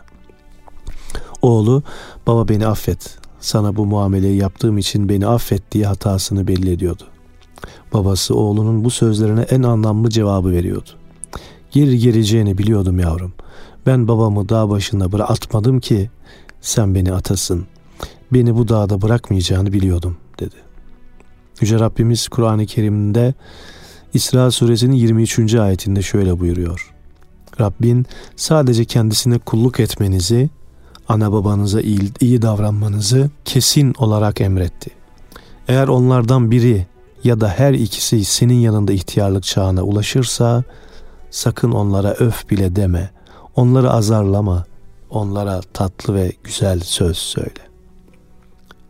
Oğlu 1.42 1.82
baba 2.26 2.48
beni 2.48 2.66
affet 2.66 3.18
sana 3.40 3.76
bu 3.76 3.86
muameleyi 3.86 4.36
yaptığım 4.36 4.78
için 4.78 5.08
beni 5.08 5.26
affet 5.26 5.72
diye 5.72 5.86
hatasını 5.86 6.48
belli 6.48 6.72
ediyordu. 6.72 7.02
Babası 7.94 8.34
oğlunun 8.34 8.84
bu 8.84 8.90
sözlerine 8.90 9.40
en 9.40 9.62
anlamlı 9.62 10.10
cevabı 10.10 10.50
veriyordu. 10.50 10.90
Geri 11.70 11.98
geleceğini 11.98 12.58
biliyordum 12.58 12.98
yavrum. 13.00 13.32
Ben 13.86 14.08
babamı 14.08 14.48
dağ 14.48 14.70
başında 14.70 15.12
bıra 15.12 15.24
atmadım 15.24 15.80
ki 15.80 16.10
sen 16.60 16.94
beni 16.94 17.12
atasın. 17.12 17.66
Beni 18.32 18.56
bu 18.56 18.68
dağda 18.68 19.02
bırakmayacağını 19.02 19.72
biliyordum 19.72 20.16
dedi. 20.40 20.65
Yüce 21.60 21.80
Rabbimiz 21.80 22.28
Kur'an-ı 22.28 22.66
Kerim'de 22.66 23.34
İsra 24.14 24.50
suresinin 24.50 24.96
23. 24.96 25.54
ayetinde 25.54 26.02
şöyle 26.02 26.40
buyuruyor. 26.40 26.94
Rabbin 27.60 28.06
sadece 28.36 28.84
kendisine 28.84 29.38
kulluk 29.38 29.80
etmenizi, 29.80 30.50
ana 31.08 31.32
babanıza 31.32 31.80
iyi, 31.80 32.00
iyi 32.20 32.42
davranmanızı 32.42 33.30
kesin 33.44 33.94
olarak 33.98 34.40
emretti. 34.40 34.90
Eğer 35.68 35.88
onlardan 35.88 36.50
biri 36.50 36.86
ya 37.24 37.40
da 37.40 37.48
her 37.48 37.74
ikisi 37.74 38.24
senin 38.24 38.60
yanında 38.60 38.92
ihtiyarlık 38.92 39.42
çağına 39.42 39.82
ulaşırsa 39.82 40.64
sakın 41.30 41.72
onlara 41.72 42.12
öf 42.12 42.50
bile 42.50 42.76
deme. 42.76 43.10
Onları 43.56 43.90
azarlama. 43.90 44.64
Onlara 45.10 45.60
tatlı 45.72 46.14
ve 46.14 46.32
güzel 46.44 46.80
söz 46.80 47.16
söyle. 47.16 47.60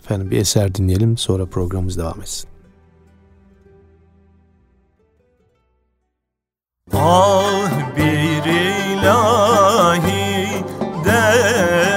Efendim 0.05 0.31
bir 0.31 0.38
eser 0.38 0.74
dinleyelim 0.74 1.18
sonra 1.18 1.46
programımız 1.46 1.98
devam 1.98 2.20
etsin. 2.20 2.56
Ah 6.94 7.70
bir 7.96 8.44
ilahi 8.44 10.05
devran 11.05 11.95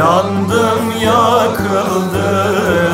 Yandım 0.00 0.90
yakıldım 1.04 2.89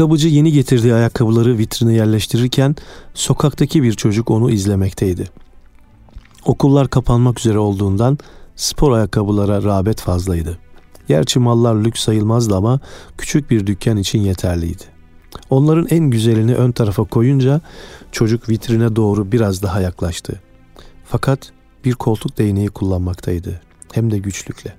Ayakkabıcı 0.00 0.28
yeni 0.28 0.52
getirdiği 0.52 0.94
ayakkabıları 0.94 1.58
vitrine 1.58 1.94
yerleştirirken 1.94 2.76
sokaktaki 3.14 3.82
bir 3.82 3.92
çocuk 3.92 4.30
onu 4.30 4.50
izlemekteydi. 4.50 5.28
Okullar 6.44 6.88
kapanmak 6.88 7.40
üzere 7.40 7.58
olduğundan 7.58 8.18
spor 8.56 8.92
ayakkabılara 8.92 9.62
rağbet 9.62 10.00
fazlaydı. 10.00 10.58
Gerçi 11.08 11.38
mallar 11.38 11.74
lüks 11.74 12.04
sayılmazdı 12.04 12.56
ama 12.56 12.80
küçük 13.18 13.50
bir 13.50 13.66
dükkan 13.66 13.96
için 13.96 14.18
yeterliydi. 14.18 14.84
Onların 15.50 15.86
en 15.90 16.10
güzelini 16.10 16.54
ön 16.54 16.72
tarafa 16.72 17.04
koyunca 17.04 17.60
çocuk 18.12 18.48
vitrine 18.48 18.96
doğru 18.96 19.32
biraz 19.32 19.62
daha 19.62 19.80
yaklaştı. 19.80 20.40
Fakat 21.04 21.52
bir 21.84 21.92
koltuk 21.92 22.38
değneği 22.38 22.68
kullanmaktaydı. 22.68 23.60
Hem 23.92 24.10
de 24.10 24.18
güçlükle. 24.18 24.74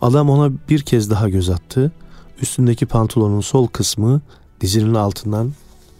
Adam 0.00 0.30
ona 0.30 0.52
bir 0.68 0.80
kez 0.80 1.10
daha 1.10 1.28
göz 1.28 1.50
attı. 1.50 1.92
Üstündeki 2.42 2.86
pantolonun 2.86 3.40
sol 3.40 3.66
kısmı 3.66 4.20
dizinin 4.60 4.94
altından 4.94 5.52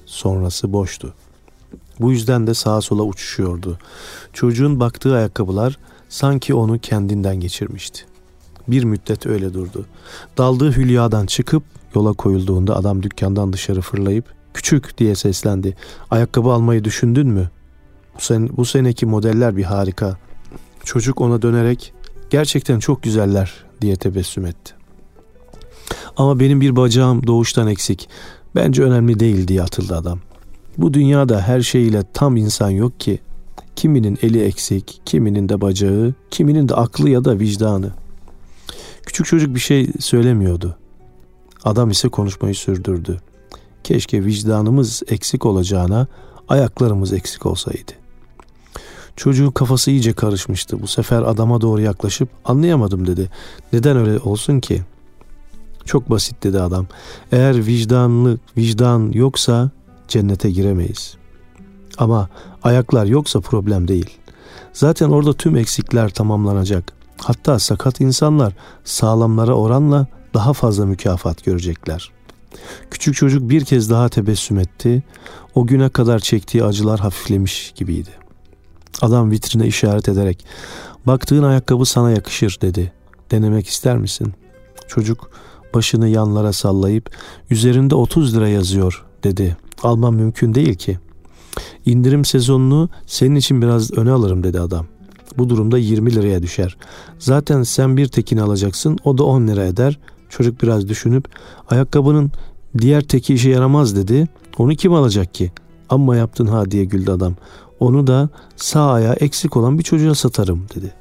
sonrası 0.07 0.73
boştu. 0.73 1.15
Bu 2.01 2.13
yüzden 2.13 2.47
de 2.47 2.55
sağa 2.55 2.81
sola 2.81 3.03
uçuşuyordu. 3.03 3.79
Çocuğun 4.33 4.81
baktığı 4.81 5.17
ayakkabılar 5.17 5.79
sanki 6.09 6.55
onu 6.55 6.79
kendinden 6.79 7.41
geçirmişti. 7.41 8.05
Bir 8.69 8.85
müddet 8.85 9.27
öyle 9.27 9.55
durdu. 9.55 9.87
Daldığı 10.39 10.73
hülyadan 10.73 11.27
çıkıp 11.27 11.63
yola 11.95 12.13
koyulduğunda 12.13 12.77
adam 12.77 13.03
dükkandan 13.03 13.53
dışarı 13.53 13.81
fırlayıp 13.81 14.25
küçük 14.55 14.99
diye 14.99 15.15
seslendi. 15.15 15.77
Ayakkabı 16.11 16.53
almayı 16.53 16.85
düşündün 16.85 17.29
mü? 17.29 17.51
Bu, 18.17 18.21
sen, 18.21 18.49
bu 18.57 18.65
seneki 18.65 19.07
modeller 19.07 19.57
bir 19.57 19.65
harika. 19.65 20.17
Çocuk 20.85 21.21
ona 21.21 21.43
dönerek 21.43 21.93
gerçekten 22.31 22.79
çok 22.79 23.03
güzeller 23.03 23.65
diye 23.81 23.97
tebessüm 23.97 24.47
etti. 24.47 24.78
Ama 26.17 26.41
benim 26.41 26.61
bir 26.61 26.77
bacağım 26.77 27.27
doğuştan 27.27 27.69
eksik. 27.69 28.09
Bence 28.55 28.83
önemli 28.83 29.21
değil 29.21 29.49
diye 29.49 29.63
atıldı 29.63 29.97
adam. 29.97 30.19
Bu 30.79 30.95
dünyada 30.95 31.41
her 31.41 31.61
şeyiyle 31.61 32.03
tam 32.15 32.37
insan 32.37 32.71
yok 32.71 33.01
ki. 33.01 33.19
Kiminin 33.77 34.19
eli 34.23 34.43
eksik, 34.43 35.01
kiminin 35.05 35.49
de 35.49 35.61
bacağı, 35.61 36.15
kiminin 36.31 36.69
de 36.69 36.75
aklı 36.75 37.11
ya 37.11 37.25
da 37.25 37.39
vicdanı. 37.39 37.91
Küçük 39.07 39.27
çocuk 39.27 39.55
bir 39.55 39.61
şey 39.61 39.91
söylemiyordu. 40.01 40.77
Adam 41.65 41.91
ise 41.91 42.09
konuşmayı 42.09 42.55
sürdürdü. 42.55 43.21
Keşke 43.85 44.25
vicdanımız 44.25 45.03
eksik 45.09 45.47
olacağına 45.47 46.07
ayaklarımız 46.49 47.13
eksik 47.13 47.47
olsaydı. 47.47 47.93
Çocuğun 49.17 49.51
kafası 49.51 49.91
iyice 49.91 50.13
karışmıştı. 50.13 50.83
Bu 50.83 50.87
sefer 50.87 51.23
adama 51.23 51.61
doğru 51.61 51.81
yaklaşıp 51.81 52.29
anlayamadım 52.45 53.07
dedi. 53.07 53.31
Neden 53.73 53.97
öyle 53.97 54.19
olsun 54.19 54.61
ki? 54.61 54.83
Çok 55.89 56.11
basit 56.11 56.43
dedi 56.43 56.61
adam. 56.61 56.87
Eğer 57.33 57.67
vicdanlı 57.67 58.39
vicdan 58.57 59.13
yoksa 59.13 59.71
cennete 60.09 60.51
giremeyiz. 60.51 61.17
Ama 61.99 62.29
ayaklar 62.63 63.07
yoksa 63.07 63.41
problem 63.41 63.89
değil. 63.89 64.19
Zaten 64.73 65.09
orada 65.09 65.33
tüm 65.33 65.57
eksikler 65.57 66.09
tamamlanacak. 66.11 66.93
Hatta 67.19 67.59
sakat 67.59 68.01
insanlar 68.01 68.53
sağlamlara 68.85 69.55
oranla 69.55 70.07
daha 70.35 70.53
fazla 70.53 70.87
mükafat 70.87 71.45
görecekler. 71.45 72.11
Küçük 72.91 73.15
çocuk 73.15 73.51
bir 73.51 73.65
kez 73.65 73.91
daha 73.91 74.09
tebessüm 74.09 74.59
etti. 74.59 75.03
O 75.55 75.67
güne 75.67 75.89
kadar 75.89 76.19
çektiği 76.19 76.65
acılar 76.65 77.01
hafiflemiş 77.01 77.73
gibiydi. 77.77 78.11
Adam 79.03 79.31
vitrine 79.31 79.67
işaret 79.67 80.09
ederek 80.09 80.45
baktığın 81.07 81.43
ayakkabı 81.43 81.85
sana 81.85 82.11
yakışır 82.11 82.59
dedi. 82.61 82.93
Denemek 83.31 83.69
ister 83.69 83.97
misin? 83.97 84.35
Çocuk 84.89 85.31
başını 85.75 86.09
yanlara 86.09 86.53
sallayıp 86.53 87.11
üzerinde 87.51 87.95
30 87.95 88.37
lira 88.37 88.49
yazıyor 88.49 89.05
dedi. 89.25 89.57
Almam 89.83 90.15
mümkün 90.15 90.55
değil 90.55 90.75
ki. 90.75 90.99
İndirim 91.87 92.25
sezonunu 92.25 92.89
senin 93.07 93.35
için 93.35 93.63
biraz 93.63 93.93
öne 93.93 94.11
alırım 94.11 94.43
dedi 94.45 94.61
adam. 94.61 94.87
Bu 95.39 95.49
durumda 95.49 95.79
20 95.79 96.15
liraya 96.15 96.43
düşer. 96.43 96.77
Zaten 97.19 97.63
sen 97.63 97.97
bir 97.97 98.09
tekini 98.09 98.43
alacaksın 98.43 98.99
o 99.05 99.19
da 99.19 99.25
10 99.25 99.49
lira 99.49 99.65
eder. 99.65 99.99
Çocuk 100.29 100.63
biraz 100.63 100.89
düşünüp 100.89 101.29
ayakkabının 101.71 102.33
diğer 102.79 103.03
teki 103.03 103.35
işe 103.35 103.51
yaramaz 103.51 103.97
dedi. 103.97 104.29
Onu 104.59 104.75
kim 104.75 104.93
alacak 104.93 105.35
ki? 105.35 105.53
Amma 105.89 106.17
yaptın 106.17 106.47
ha 106.47 106.71
diye 106.71 106.85
güldü 106.85 107.11
adam. 107.11 107.35
Onu 107.81 108.07
da 108.07 108.29
sağ 108.57 108.93
ayağı 108.93 109.15
eksik 109.15 109.57
olan 109.57 109.79
bir 109.79 109.85
çocuğa 109.85 110.15
satarım 110.15 110.67
dedi. 110.75 110.93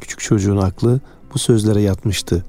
Küçük 0.00 0.20
çocuğun 0.20 0.56
aklı 0.56 1.00
bu 1.34 1.38
sözlere 1.38 1.82
yatmıştı. 1.82 2.44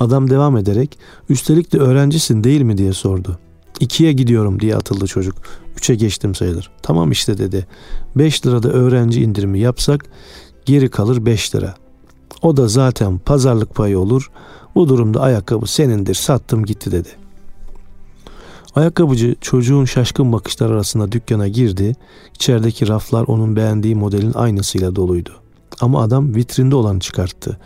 Adam 0.00 0.30
devam 0.30 0.56
ederek 0.56 0.98
üstelik 1.28 1.72
de 1.72 1.78
öğrencisin 1.78 2.44
değil 2.44 2.62
mi 2.62 2.78
diye 2.78 2.92
sordu. 2.92 3.38
İkiye 3.80 4.12
gidiyorum 4.12 4.60
diye 4.60 4.76
atıldı 4.76 5.06
çocuk. 5.06 5.36
Üçe 5.76 5.94
geçtim 5.94 6.34
sayılır. 6.34 6.70
Tamam 6.82 7.10
işte 7.10 7.38
dedi. 7.38 7.66
Beş 8.16 8.46
lirada 8.46 8.68
öğrenci 8.68 9.22
indirimi 9.22 9.60
yapsak 9.60 10.04
geri 10.66 10.90
kalır 10.90 11.26
beş 11.26 11.54
lira. 11.54 11.74
O 12.42 12.56
da 12.56 12.68
zaten 12.68 13.18
pazarlık 13.18 13.74
payı 13.74 13.98
olur. 13.98 14.30
Bu 14.74 14.88
durumda 14.88 15.20
ayakkabı 15.20 15.66
senindir 15.66 16.14
sattım 16.14 16.64
gitti 16.64 16.92
dedi. 16.92 17.08
Ayakkabıcı 18.74 19.36
çocuğun 19.40 19.84
şaşkın 19.84 20.32
bakışlar 20.32 20.70
arasında 20.70 21.12
dükkana 21.12 21.48
girdi. 21.48 21.96
İçerideki 22.34 22.88
raflar 22.88 23.24
onun 23.26 23.56
beğendiği 23.56 23.94
modelin 23.94 24.32
aynısıyla 24.34 24.96
doluydu. 24.96 25.30
Ama 25.80 26.02
adam 26.02 26.34
vitrinde 26.34 26.76
olanı 26.76 27.00
çıkarttı. 27.00 27.58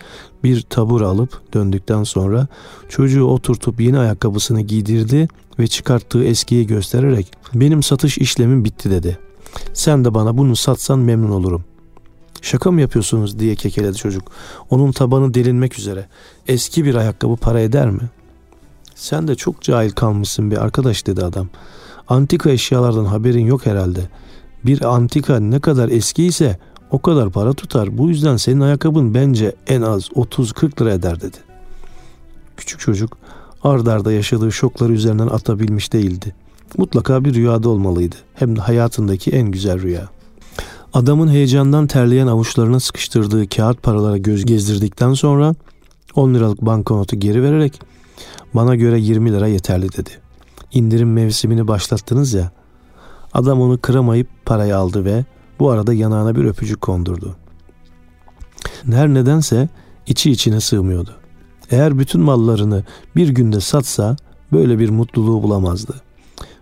Bir 0.44 0.61
tabur 0.61 1.00
alıp 1.00 1.55
döndükten 1.55 2.05
sonra 2.05 2.46
çocuğu 2.88 3.24
oturtup 3.24 3.81
yeni 3.81 3.98
ayakkabısını 3.98 4.61
giydirdi 4.61 5.29
ve 5.59 5.66
çıkarttığı 5.66 6.24
eskiyi 6.24 6.66
göstererek 6.66 7.33
benim 7.55 7.83
satış 7.83 8.18
işlemim 8.18 8.64
bitti 8.64 8.90
dedi. 8.90 9.18
Sen 9.72 10.05
de 10.05 10.14
bana 10.14 10.38
bunu 10.38 10.57
satsan 10.57 10.98
memnun 10.98 11.31
olurum. 11.31 11.64
Şaka 12.42 12.70
mı 12.70 12.81
yapıyorsunuz 12.81 13.38
diye 13.38 13.55
kekeledi 13.55 13.96
çocuk. 13.96 14.33
Onun 14.70 14.92
tabanı 14.92 15.35
delinmek 15.35 15.79
üzere. 15.79 16.07
Eski 16.48 16.85
bir 16.85 16.94
ayakkabı 16.94 17.37
para 17.37 17.61
eder 17.61 17.90
mi? 17.90 18.11
Sen 18.94 19.29
de 19.29 19.35
çok 19.35 19.62
cahil 19.62 19.90
kalmışsın 19.90 20.50
bir 20.50 20.57
arkadaş 20.57 21.07
dedi 21.07 21.24
adam. 21.24 21.48
Antika 22.09 22.50
eşyalardan 22.50 23.05
haberin 23.05 23.46
yok 23.46 23.66
herhalde. 23.66 24.00
Bir 24.64 24.94
antika 24.94 25.40
ne 25.40 25.61
kadar 25.61 25.88
eski 25.88 26.24
ise 26.24 26.59
o 26.90 26.98
kadar 26.98 27.31
para 27.31 27.53
tutar. 27.53 27.98
Bu 27.98 28.09
yüzden 28.09 28.37
senin 28.37 28.61
ayakkabın 28.61 29.14
bence 29.14 29.55
en 29.66 29.83
az 29.83 30.09
30-40 30.09 30.81
lira 30.81 30.92
eder 30.92 31.20
dedi. 31.20 31.37
Küçük 32.57 32.81
çocuk 32.81 33.16
ardarda 33.62 34.12
yaşadığı 34.12 34.53
şokları 34.53 34.92
üzerinden 34.92 35.26
atabilmiş 35.26 35.92
değildi. 35.92 36.35
Mutlaka 36.79 37.24
bir 37.24 37.35
rüyada 37.35 37.68
olmalıydı. 37.68 38.16
Hem 38.35 38.57
de 38.57 38.61
hayatındaki 38.61 39.31
en 39.31 39.50
güzel 39.50 39.83
rüya. 39.83 40.09
Adamın 40.92 41.29
heyecandan 41.29 41.87
terleyen 41.87 42.26
avuçlarına 42.26 42.81
sıkıştırdığı 42.81 43.48
kağıt 43.48 43.83
paralara 43.83 44.18
göz 44.18 44.44
gezdirdikten 44.44 45.14
sonra 45.14 45.55
10 46.14 46.35
liralık 46.35 46.62
banknotu 46.62 47.16
geri 47.16 47.42
vererek 47.42 47.81
bana 48.55 48.74
göre 48.74 49.00
20 49.00 49.33
lira 49.33 49.48
yeterli 49.48 49.92
dedi. 49.92 50.11
İndirim 50.72 51.12
mevsimini 51.12 51.68
başlattınız 51.68 52.33
ya. 52.33 52.50
Adam 53.33 53.61
onu 53.61 53.79
kıramayıp 53.81 54.29
parayı 54.44 54.76
aldı 54.76 55.05
ve 55.05 55.24
bu 55.61 55.70
arada 55.70 55.94
yanağına 55.94 56.37
bir 56.37 56.44
öpücük 56.44 56.81
kondurdu. 56.81 57.37
Her 58.90 59.09
nedense 59.09 59.68
içi 60.07 60.31
içine 60.31 60.61
sığmıyordu. 60.61 61.16
Eğer 61.70 61.99
bütün 61.99 62.20
mallarını 62.20 62.85
bir 63.16 63.29
günde 63.29 63.61
satsa 63.61 64.16
böyle 64.53 64.79
bir 64.79 64.90
mutluluğu 64.90 65.42
bulamazdı. 65.42 65.94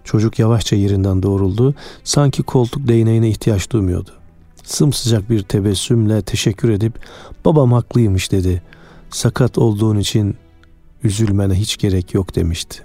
Çocuk 0.05 0.39
yavaşça 0.39 0.77
yerinden 0.77 1.23
doğruldu. 1.23 1.75
Sanki 2.05 2.43
koltuk 2.43 2.89
değneğine 2.89 3.29
ihtiyaç 3.29 3.71
duymuyordu. 3.71 4.11
Sımsıcak 4.65 5.31
bir 5.31 5.43
tebessümle 5.43 6.23
teşekkür 6.23 6.71
edip 6.71 7.01
babam 7.45 7.73
haklıymış 7.73 8.33
dedi. 8.33 8.63
Sakat 9.11 9.59
olduğun 9.59 9.99
için 9.99 10.37
üzülmene 11.05 11.55
hiç 11.55 11.77
gerek 11.77 12.15
yok 12.15 12.35
demişti. 12.35 12.83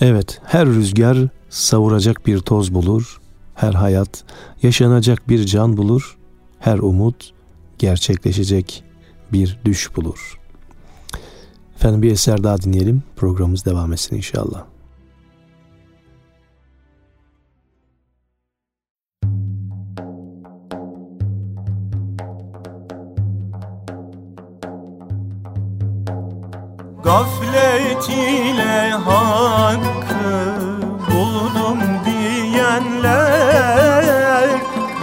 Evet, 0.00 0.40
her 0.44 0.66
rüzgar 0.66 1.18
savuracak 1.50 2.26
bir 2.26 2.38
toz 2.38 2.74
bulur, 2.74 3.17
her 3.58 3.74
hayat 3.74 4.24
yaşanacak 4.62 5.28
bir 5.28 5.46
can 5.46 5.76
bulur, 5.76 6.18
her 6.58 6.78
umut 6.78 7.32
gerçekleşecek 7.78 8.84
bir 9.32 9.58
düş 9.64 9.96
bulur. 9.96 10.38
Efendim 11.76 12.02
bir 12.02 12.12
eser 12.12 12.44
daha 12.44 12.62
dinleyelim. 12.62 13.02
Programımız 13.16 13.64
devam 13.64 13.92
etsin 13.92 14.16
inşallah. 14.16 14.64
Gaflet 27.04 28.08
ile 28.08 28.90
hakkı 28.90 30.77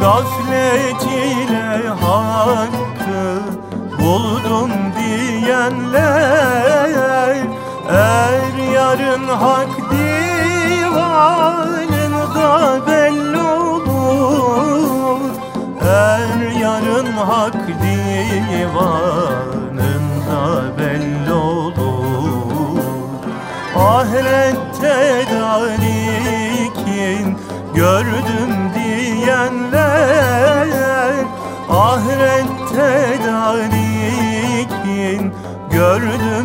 Gaflet 0.06 1.04
ile 1.04 1.90
hakkı 1.90 3.26
buldum 4.00 4.72
diyenler 5.00 6.16
Er 7.90 8.54
yarın 8.74 9.28
hak 9.28 9.70
divanında 9.92 11.08
belli 12.88 13.42
olur 13.42 15.22
Er 15.82 16.30
yarın 16.62 17.12
hak 17.12 17.68
divanında 17.82 18.82
belli 20.80 21.34
olur. 21.34 22.80
Ahirette 23.76 25.26
dalikin 25.34 27.26
gördüm 27.76 28.55
Dalikin 33.26 33.72
gördüm 35.72 36.45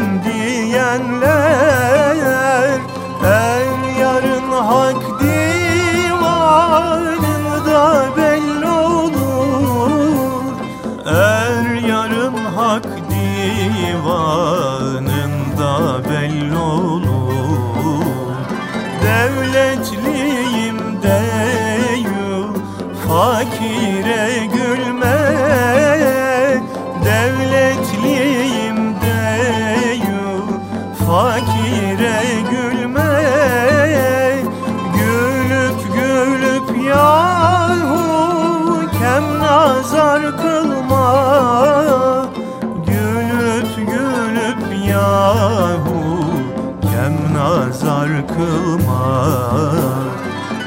nazar 47.40 48.08
kılma 48.28 49.24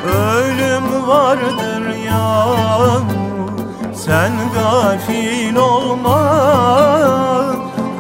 Ölüm 0.06 1.08
vardır 1.08 1.96
yahu 2.06 3.06
sen 3.94 4.32
gafil 4.54 5.56
olma 5.56 6.22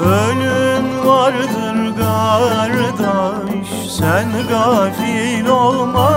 Ölüm 0.01 1.07
vardır 1.07 1.97
kardeş 1.97 3.67
sen 3.97 4.27
gafil 4.49 5.47
olma 5.47 6.11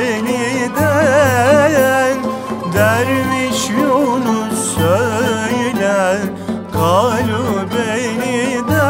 yeniden 0.00 1.02
Derviş 2.74 3.70
Yunus 3.70 4.74
söyler 4.74 6.18
Kalu 6.72 7.44
beniden 7.74 8.84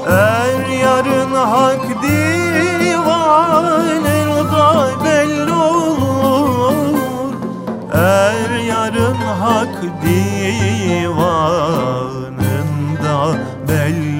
Er 0.08 0.64
yarın 0.84 1.34
hak 1.34 1.86
divanında 2.04 3.10
belli 5.06 5.54
olur. 5.54 7.34
Er 7.94 8.52
yarın 8.68 9.22
hak 9.42 9.76
divanında 10.04 11.26
belli 13.68 14.11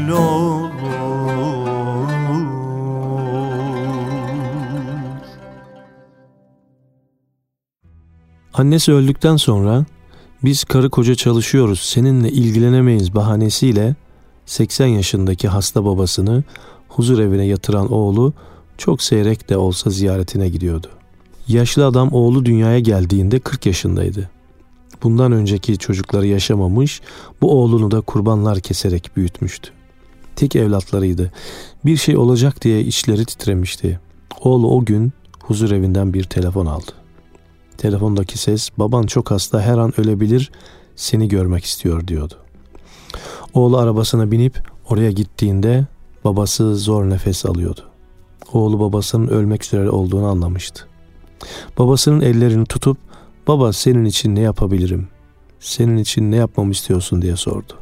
Annesi 8.62 8.94
öldükten 8.94 9.38
sonra 9.38 9.86
biz 10.44 10.64
karı 10.64 10.90
koca 10.90 11.16
çalışıyoruz 11.16 11.80
seninle 11.80 12.32
ilgilenemeyiz 12.32 13.16
bahanesiyle 13.16 13.96
80 14.46 14.88
yaşındaki 14.88 15.48
hasta 15.48 15.86
babasını 15.86 16.44
huzur 16.88 17.20
evine 17.20 17.46
yatıran 17.46 17.92
oğlu 17.92 18.34
çok 18.78 19.02
seyrek 19.02 19.50
de 19.50 19.58
olsa 19.58 19.90
ziyaretine 19.90 20.50
gidiyordu. 20.50 20.88
Yaşlı 21.48 21.86
adam 21.86 22.14
oğlu 22.14 22.46
dünyaya 22.46 22.80
geldiğinde 22.80 23.40
40 23.40 23.66
yaşındaydı. 23.66 24.30
Bundan 25.04 25.32
önceki 25.32 25.78
çocukları 25.78 26.28
yaşamamış, 26.28 27.02
bu 27.42 27.62
oğlunu 27.62 27.92
da 27.92 28.02
kurbanlar 28.02 28.60
keserek 28.60 29.12
büyütmüştü. 29.16 29.72
Tek 30.36 30.56
evlatlarıydı. 30.56 31.32
Bir 31.86 31.98
şey 31.98 32.18
olacak 32.18 32.62
diye 32.62 32.82
içleri 32.82 33.26
titremişti. 33.26 34.00
Oğlu 34.42 34.76
o 34.76 34.86
gün 34.86 35.14
huzur 35.44 35.72
evinden 35.72 36.14
bir 36.14 36.24
telefon 36.24 36.66
aldı. 36.66 37.01
Telefondaki 37.82 38.38
ses 38.38 38.70
baban 38.78 39.04
çok 39.04 39.32
hasta 39.32 39.62
her 39.62 39.78
an 39.78 39.94
ölebilir 40.00 40.52
seni 40.96 41.28
görmek 41.28 41.66
istiyor 41.66 42.08
diyordu. 42.08 42.34
Oğlu 43.54 43.78
arabasına 43.78 44.32
binip 44.32 44.64
oraya 44.90 45.12
gittiğinde 45.12 45.86
babası 46.24 46.76
zor 46.76 47.10
nefes 47.10 47.46
alıyordu. 47.46 47.82
Oğlu 48.54 48.80
babasının 48.80 49.28
ölmek 49.28 49.64
üzere 49.64 49.90
olduğunu 49.90 50.28
anlamıştı. 50.28 50.88
Babasının 51.78 52.22
ellerini 52.22 52.66
tutup 52.66 52.98
baba 53.48 53.74
senin 53.74 54.06
için 54.06 54.36
ne 54.36 54.42
yapabilirim? 54.42 55.08
Senin 55.60 55.98
için 55.98 56.32
ne 56.32 56.36
yapmamı 56.36 56.72
istiyorsun 56.72 57.22
diye 57.22 57.36
sordu. 57.36 57.74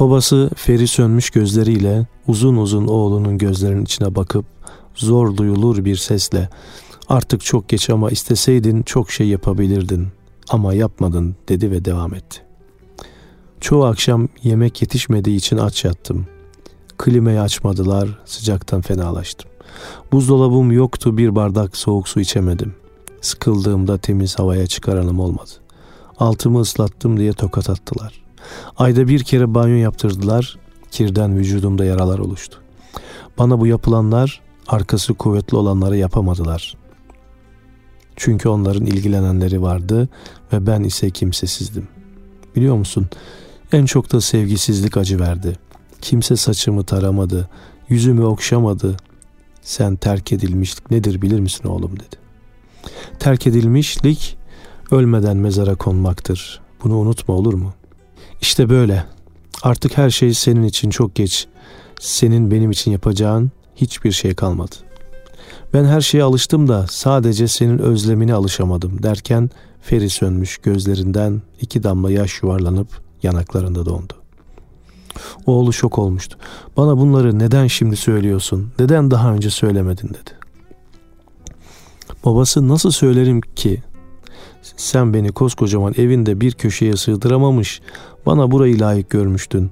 Babası 0.00 0.50
feri 0.56 0.88
sönmüş 0.88 1.30
gözleriyle 1.30 2.06
uzun 2.28 2.56
uzun 2.56 2.86
oğlunun 2.86 3.38
gözlerinin 3.38 3.84
içine 3.84 4.14
bakıp 4.14 4.44
zor 4.94 5.36
duyulur 5.36 5.84
bir 5.84 5.96
sesle 5.96 6.48
artık 7.08 7.40
çok 7.40 7.68
geç 7.68 7.90
ama 7.90 8.10
isteseydin 8.10 8.82
çok 8.82 9.10
şey 9.10 9.28
yapabilirdin 9.28 10.08
ama 10.48 10.74
yapmadın 10.74 11.36
dedi 11.48 11.70
ve 11.70 11.84
devam 11.84 12.14
etti. 12.14 12.42
Çoğu 13.60 13.84
akşam 13.84 14.28
yemek 14.42 14.82
yetişmediği 14.82 15.36
için 15.36 15.56
aç 15.56 15.84
yattım. 15.84 16.26
Klimayı 16.98 17.40
açmadılar, 17.40 18.18
sıcaktan 18.24 18.80
fenalaştım. 18.80 19.50
Buzdolabım 20.12 20.72
yoktu, 20.72 21.18
bir 21.18 21.34
bardak 21.34 21.76
soğuk 21.76 22.08
su 22.08 22.20
içemedim. 22.20 22.74
Sıkıldığımda 23.20 23.98
temiz 23.98 24.38
havaya 24.38 24.66
çıkaranım 24.66 25.20
olmadı. 25.20 25.50
Altımı 26.18 26.60
ıslattım 26.60 27.16
diye 27.16 27.32
tokat 27.32 27.70
attılar. 27.70 28.22
Ayda 28.76 29.08
bir 29.08 29.24
kere 29.24 29.54
banyo 29.54 29.76
yaptırdılar, 29.76 30.58
kirden 30.90 31.36
vücudumda 31.36 31.84
yaralar 31.84 32.18
oluştu. 32.18 32.58
Bana 33.38 33.60
bu 33.60 33.66
yapılanlar 33.66 34.40
arkası 34.68 35.14
kuvvetli 35.14 35.56
olanları 35.56 35.96
yapamadılar. 35.96 36.76
Çünkü 38.16 38.48
onların 38.48 38.86
ilgilenenleri 38.86 39.62
vardı 39.62 40.08
ve 40.52 40.66
ben 40.66 40.82
ise 40.82 41.10
kimsesizdim. 41.10 41.88
Biliyor 42.56 42.76
musun? 42.76 43.06
En 43.72 43.86
çok 43.86 44.12
da 44.12 44.20
sevgisizlik 44.20 44.96
acı 44.96 45.20
verdi. 45.20 45.56
Kimse 46.00 46.36
saçımı 46.36 46.84
taramadı, 46.84 47.48
yüzümü 47.88 48.24
okşamadı. 48.24 48.96
Sen 49.62 49.96
terk 49.96 50.32
edilmişlik 50.32 50.90
nedir 50.90 51.22
bilir 51.22 51.40
misin 51.40 51.68
oğlum 51.68 51.92
dedi. 51.96 52.16
Terk 53.18 53.46
edilmişlik 53.46 54.36
ölmeden 54.90 55.36
mezara 55.36 55.74
konmaktır. 55.74 56.60
Bunu 56.84 56.96
unutma 56.96 57.34
olur 57.34 57.54
mu? 57.54 57.74
İşte 58.40 58.68
böyle. 58.68 59.04
Artık 59.62 59.98
her 59.98 60.10
şey 60.10 60.34
senin 60.34 60.62
için 60.62 60.90
çok 60.90 61.14
geç. 61.14 61.46
Senin 62.00 62.50
benim 62.50 62.70
için 62.70 62.90
yapacağın 62.90 63.50
hiçbir 63.76 64.12
şey 64.12 64.34
kalmadı. 64.34 64.85
Ben 65.74 65.84
her 65.84 66.00
şeye 66.00 66.22
alıştım 66.22 66.68
da 66.68 66.86
sadece 66.90 67.48
senin 67.48 67.78
özlemine 67.78 68.34
alışamadım 68.34 69.02
derken 69.02 69.50
feri 69.82 70.10
sönmüş 70.10 70.58
gözlerinden 70.58 71.42
iki 71.60 71.82
damla 71.82 72.10
yaş 72.10 72.42
yuvarlanıp 72.42 72.88
yanaklarında 73.22 73.86
dondu. 73.86 74.12
Oğlu 75.46 75.72
şok 75.72 75.98
olmuştu. 75.98 76.38
Bana 76.76 76.98
bunları 76.98 77.38
neden 77.38 77.66
şimdi 77.66 77.96
söylüyorsun? 77.96 78.72
Neden 78.78 79.10
daha 79.10 79.32
önce 79.32 79.50
söylemedin 79.50 80.08
dedi. 80.08 80.30
Babası 82.24 82.68
nasıl 82.68 82.90
söylerim 82.90 83.40
ki? 83.40 83.82
Sen 84.76 85.14
beni 85.14 85.32
koskocaman 85.32 85.94
evinde 85.96 86.40
bir 86.40 86.52
köşeye 86.52 86.96
sığdıramamış, 86.96 87.80
bana 88.26 88.50
burayı 88.50 88.80
layık 88.80 89.10
görmüştün. 89.10 89.70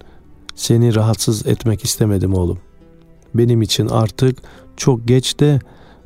Seni 0.54 0.94
rahatsız 0.94 1.46
etmek 1.46 1.84
istemedim 1.84 2.34
oğlum. 2.34 2.58
Benim 3.34 3.62
için 3.62 3.88
artık 3.88 4.38
çok 4.76 5.08
geç 5.08 5.40
de 5.40 5.60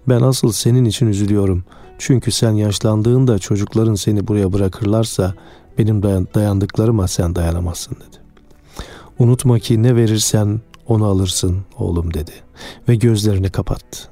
ben 0.09 0.21
asıl 0.21 0.53
senin 0.53 0.85
için 0.85 1.07
üzülüyorum. 1.07 1.65
Çünkü 1.99 2.31
sen 2.31 2.53
yaşlandığında 2.53 3.39
çocukların 3.39 3.95
seni 3.95 4.29
buraya 4.29 4.53
bırakırlarsa 4.53 5.35
benim 5.79 6.03
dayandıklarıma 6.35 7.09
sen 7.09 7.35
dayanamazsın 7.35 7.95
dedi. 7.95 8.17
Unutma 9.19 9.59
ki 9.59 9.83
ne 9.83 9.97
verirsen 9.97 10.61
onu 10.87 11.07
alırsın 11.07 11.59
oğlum 11.79 12.15
dedi 12.15 12.33
ve 12.89 12.95
gözlerini 12.95 13.51
kapattı. 13.51 14.09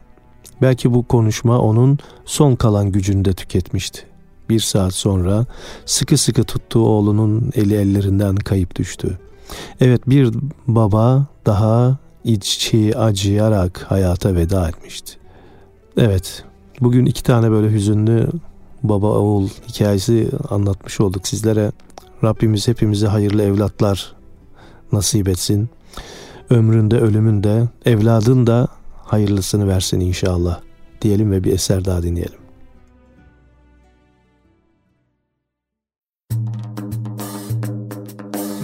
Belki 0.63 0.95
bu 0.95 1.07
konuşma 1.07 1.59
onun 1.59 1.99
son 2.25 2.57
kalan 2.57 2.93
gücünü 2.93 3.25
de 3.25 3.33
tüketmişti. 3.33 4.03
Bir 4.49 4.61
saat 4.61 4.95
sonra 4.95 5.47
sıkı 5.87 6.17
sıkı 6.17 6.45
tuttuğu 6.45 6.87
oğlunun 6.87 7.51
eli 7.55 7.75
ellerinden 7.75 8.37
kayıp 8.37 8.77
düştü. 8.77 9.19
Evet 9.81 10.01
bir 10.07 10.31
baba 10.67 11.27
daha 11.47 11.99
içi 12.25 12.99
acıyarak 12.99 13.87
hayata 13.89 14.35
veda 14.35 14.69
etmişti. 14.69 15.26
Evet 15.97 16.45
bugün 16.81 17.07
iki 17.07 17.23
tane 17.23 17.51
böyle 17.51 17.71
hüzünlü 17.71 18.29
baba 18.83 19.07
oğul 19.07 19.49
hikayesi 19.69 20.29
anlatmış 20.51 21.01
olduk 21.01 21.29
sizlere. 21.29 21.73
Rabbimiz 22.25 22.69
hepimize 22.69 23.07
hayırlı 23.07 23.43
evlatlar 23.43 24.13
nasip 24.93 25.29
etsin. 25.29 25.71
Ömründe 26.51 27.01
ölümünde 27.01 27.69
evladın 27.85 28.47
da 28.47 28.69
hayırlısını 29.05 29.69
versin 29.69 30.01
inşallah 30.01 30.61
diyelim 31.03 31.33
ve 31.33 31.45
bir 31.45 31.53
eser 31.53 31.85
daha 31.85 32.03
dinleyelim. 32.03 32.39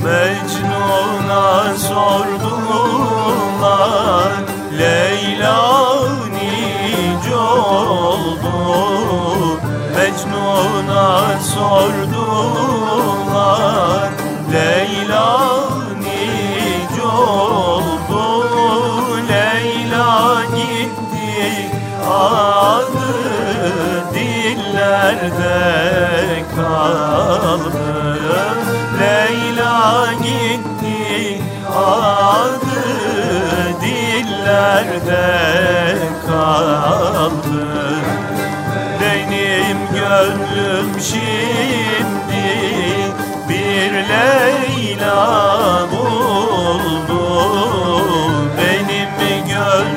Mecnun'a 0.04 1.74
sordular 1.78 2.32
Leyla 4.78 5.21
oldu 7.72 8.56
Mecnun'a 9.96 11.10
sordular 11.52 12.92
Leyla 14.52 15.30
nice 16.02 17.02
oldu 17.02 18.24
Leyla 19.28 20.42
gitti 20.56 21.70
adı 22.10 23.12
dillerde 24.14 25.62
kaldı. 26.56 27.88
Leyla 29.00 30.12
gitti 30.22 31.42
adı 31.76 32.82
dillerde 33.82 35.26
kaldı 36.52 37.66
Benim 39.00 39.78
gönlüm 39.94 41.00
şimdi 41.00 42.12
bir 43.48 43.92
Leyla 43.92 45.86
buldu. 45.92 47.22
Benim 48.58 49.08
gönlüm 49.18 49.91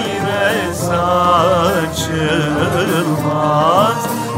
gayre 0.00 0.74
saçılmaz. 0.74 1.60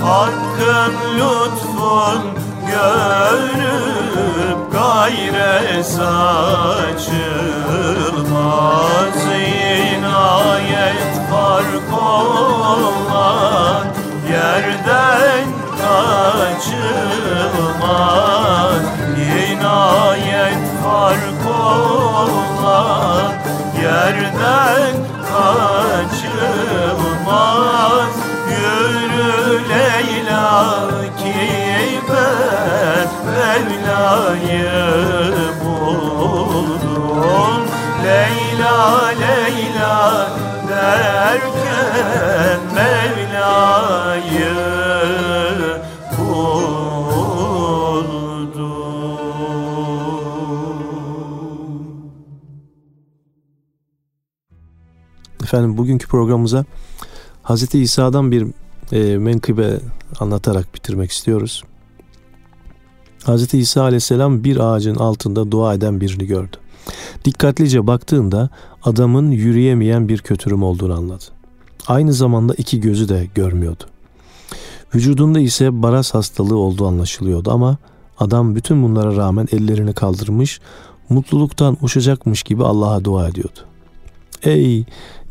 Hakkın 0.05 0.95
lütfun 1.17 2.23
görüp 2.67 3.93
gayre 4.73 5.85
saçılmaz. 5.85 7.13
İnayet 9.97 11.13
fark 11.31 11.91
olan 12.03 13.87
yerden 14.31 15.47
kaçılmaz. 15.79 16.83
İnayet 19.51 20.65
fark 20.85 21.43
olan 21.47 23.33
yerden 23.83 25.02
Mevla'yı 33.53 34.71
buldum 35.65 37.63
Leyla 38.05 39.07
Leyla 39.09 40.31
derken 40.69 42.61
Mevla'yı 42.75 44.53
Efendim 55.43 55.79
bugünkü 55.79 56.07
programımıza 56.09 56.65
Hz. 57.45 57.75
İsa'dan 57.75 58.31
bir 58.31 58.47
e, 58.93 59.19
menkıbe 59.19 59.81
anlatarak 60.21 60.75
bitirmek 60.75 61.11
istiyoruz. 61.11 61.65
Hz. 63.27 63.55
İsa 63.55 63.83
aleyhisselam 63.83 64.45
bir 64.45 64.57
ağacın 64.57 64.95
altında 64.95 65.51
dua 65.51 65.75
eden 65.75 66.01
birini 66.01 66.27
gördü. 66.27 66.57
Dikkatlice 67.25 67.87
baktığında 67.87 68.51
adamın 68.85 69.31
yürüyemeyen 69.31 70.09
bir 70.09 70.18
kötürüm 70.18 70.62
olduğunu 70.62 70.95
anladı. 70.95 71.25
Aynı 71.87 72.12
zamanda 72.12 72.55
iki 72.55 72.81
gözü 72.81 73.09
de 73.09 73.29
görmüyordu. 73.35 73.85
Vücudunda 74.95 75.41
ise 75.41 75.83
baras 75.83 76.14
hastalığı 76.14 76.57
olduğu 76.57 76.87
anlaşılıyordu 76.87 77.51
ama 77.51 77.77
adam 78.18 78.55
bütün 78.55 78.83
bunlara 78.83 79.16
rağmen 79.16 79.49
ellerini 79.53 79.93
kaldırmış, 79.93 80.61
mutluluktan 81.09 81.77
uçacakmış 81.83 82.43
gibi 82.43 82.64
Allah'a 82.64 83.05
dua 83.05 83.29
ediyordu. 83.29 83.59
Ey 84.43 84.85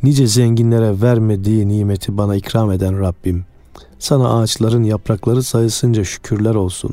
nice 0.04 0.28
zenginlere 0.28 1.02
vermediği 1.02 1.68
nimeti 1.68 2.18
bana 2.18 2.36
ikram 2.36 2.72
eden 2.72 3.00
Rabbim, 3.00 3.46
sana 4.00 4.40
ağaçların 4.40 4.84
yaprakları 4.84 5.44
sayısınca 5.44 6.04
şükürler 6.04 6.56
olsun. 6.56 6.92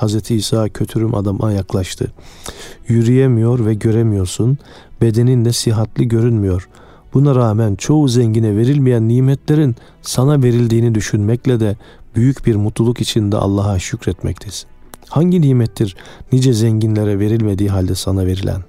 Hz. 0.00 0.30
İsa 0.30 0.68
kötürüm 0.68 1.14
adama 1.14 1.52
yaklaştı. 1.52 2.12
Yürüyemiyor 2.88 3.66
ve 3.66 3.74
göremiyorsun, 3.74 4.58
bedenin 5.00 5.44
de 5.44 5.52
sihatli 5.52 6.08
görünmüyor. 6.08 6.68
Buna 7.14 7.34
rağmen 7.34 7.74
çoğu 7.74 8.08
zengine 8.08 8.56
verilmeyen 8.56 9.08
nimetlerin 9.08 9.76
sana 10.02 10.42
verildiğini 10.42 10.94
düşünmekle 10.94 11.60
de 11.60 11.76
büyük 12.14 12.46
bir 12.46 12.56
mutluluk 12.56 13.00
içinde 13.00 13.36
Allah'a 13.36 13.78
şükretmektesin. 13.78 14.68
Hangi 15.08 15.40
nimettir 15.40 15.96
nice 16.32 16.52
zenginlere 16.52 17.18
verilmediği 17.18 17.68
halde 17.68 17.94
sana 17.94 18.26
verilen? 18.26 18.60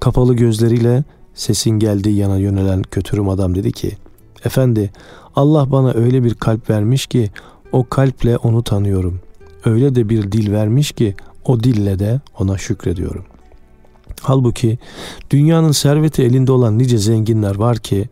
Kapalı 0.00 0.34
gözleriyle 0.34 1.04
sesin 1.34 1.70
geldiği 1.70 2.16
yana 2.16 2.38
yönelen 2.38 2.82
kötürüm 2.82 3.28
adam 3.28 3.54
dedi 3.54 3.72
ki, 3.72 3.96
Efendi 4.44 4.90
Allah 5.36 5.72
bana 5.72 5.92
öyle 5.92 6.24
bir 6.24 6.34
kalp 6.34 6.70
vermiş 6.70 7.06
ki 7.06 7.30
o 7.72 7.88
kalple 7.88 8.36
onu 8.36 8.62
tanıyorum. 8.62 9.20
Öyle 9.64 9.94
de 9.94 10.08
bir 10.08 10.32
dil 10.32 10.52
vermiş 10.52 10.92
ki 10.92 11.14
o 11.44 11.60
dille 11.60 11.98
de 11.98 12.20
ona 12.38 12.58
şükrediyorum. 12.58 13.24
Halbuki 14.22 14.78
dünyanın 15.30 15.72
serveti 15.72 16.22
elinde 16.22 16.52
olan 16.52 16.78
nice 16.78 16.98
zenginler 16.98 17.56
var 17.56 17.76
ki 17.76 18.08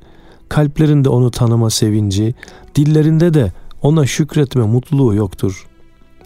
kalplerinde 0.48 1.08
onu 1.08 1.30
tanıma 1.30 1.70
sevinci, 1.70 2.34
dillerinde 2.74 3.34
de 3.34 3.52
ona 3.82 4.06
şükretme 4.06 4.62
mutluluğu 4.62 5.14
yoktur. 5.14 5.66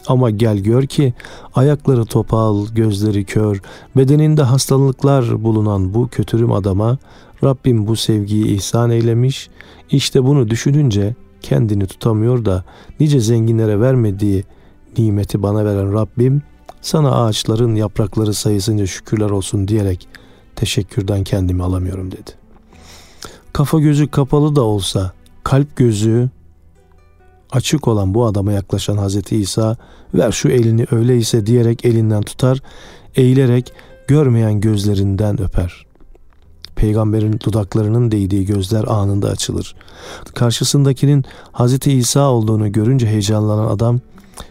Ama 0.07 0.29
gel 0.29 0.57
gör 0.57 0.83
ki 0.83 1.13
ayakları 1.55 2.05
topal, 2.05 2.67
gözleri 2.67 3.25
kör, 3.25 3.61
bedeninde 3.95 4.41
hastalıklar 4.41 5.43
bulunan 5.43 5.93
bu 5.93 6.07
kötürüm 6.07 6.51
adama 6.51 6.97
Rabbim 7.43 7.87
bu 7.87 7.95
sevgiyi 7.95 8.45
ihsan 8.45 8.89
eylemiş. 8.89 9.49
İşte 9.91 10.23
bunu 10.23 10.49
düşününce 10.49 11.15
kendini 11.41 11.87
tutamıyor 11.87 12.45
da 12.45 12.63
nice 12.99 13.19
zenginlere 13.19 13.79
vermediği 13.79 14.43
nimeti 14.97 15.43
bana 15.43 15.65
veren 15.65 15.93
Rabbim 15.93 16.41
sana 16.81 17.11
ağaçların 17.11 17.75
yaprakları 17.75 18.33
sayısınca 18.33 18.85
şükürler 18.85 19.29
olsun 19.29 19.67
diyerek 19.67 20.07
teşekkürden 20.55 21.23
kendimi 21.23 21.63
alamıyorum 21.63 22.11
dedi. 22.11 22.31
Kafa 23.53 23.79
gözü 23.79 24.07
kapalı 24.07 24.55
da 24.55 24.63
olsa 24.63 25.11
kalp 25.43 25.75
gözü 25.75 26.29
açık 27.51 27.87
olan 27.87 28.13
bu 28.13 28.25
adama 28.25 28.51
yaklaşan 28.51 28.97
Hazreti 28.97 29.35
İsa 29.37 29.77
ver 30.13 30.31
şu 30.31 30.49
elini 30.49 30.85
öyleyse 30.91 31.45
diyerek 31.45 31.85
elinden 31.85 32.23
tutar, 32.23 32.59
eğilerek 33.15 33.73
görmeyen 34.07 34.61
gözlerinden 34.61 35.41
öper. 35.41 35.85
Peygamberin 36.75 37.39
dudaklarının 37.45 38.11
değdiği 38.11 38.45
gözler 38.45 38.83
anında 38.83 39.29
açılır. 39.29 39.75
Karşısındakinin 40.35 41.25
Hazreti 41.51 41.93
İsa 41.93 42.31
olduğunu 42.31 42.71
görünce 42.71 43.07
heyecanlanan 43.07 43.67
adam 43.67 43.99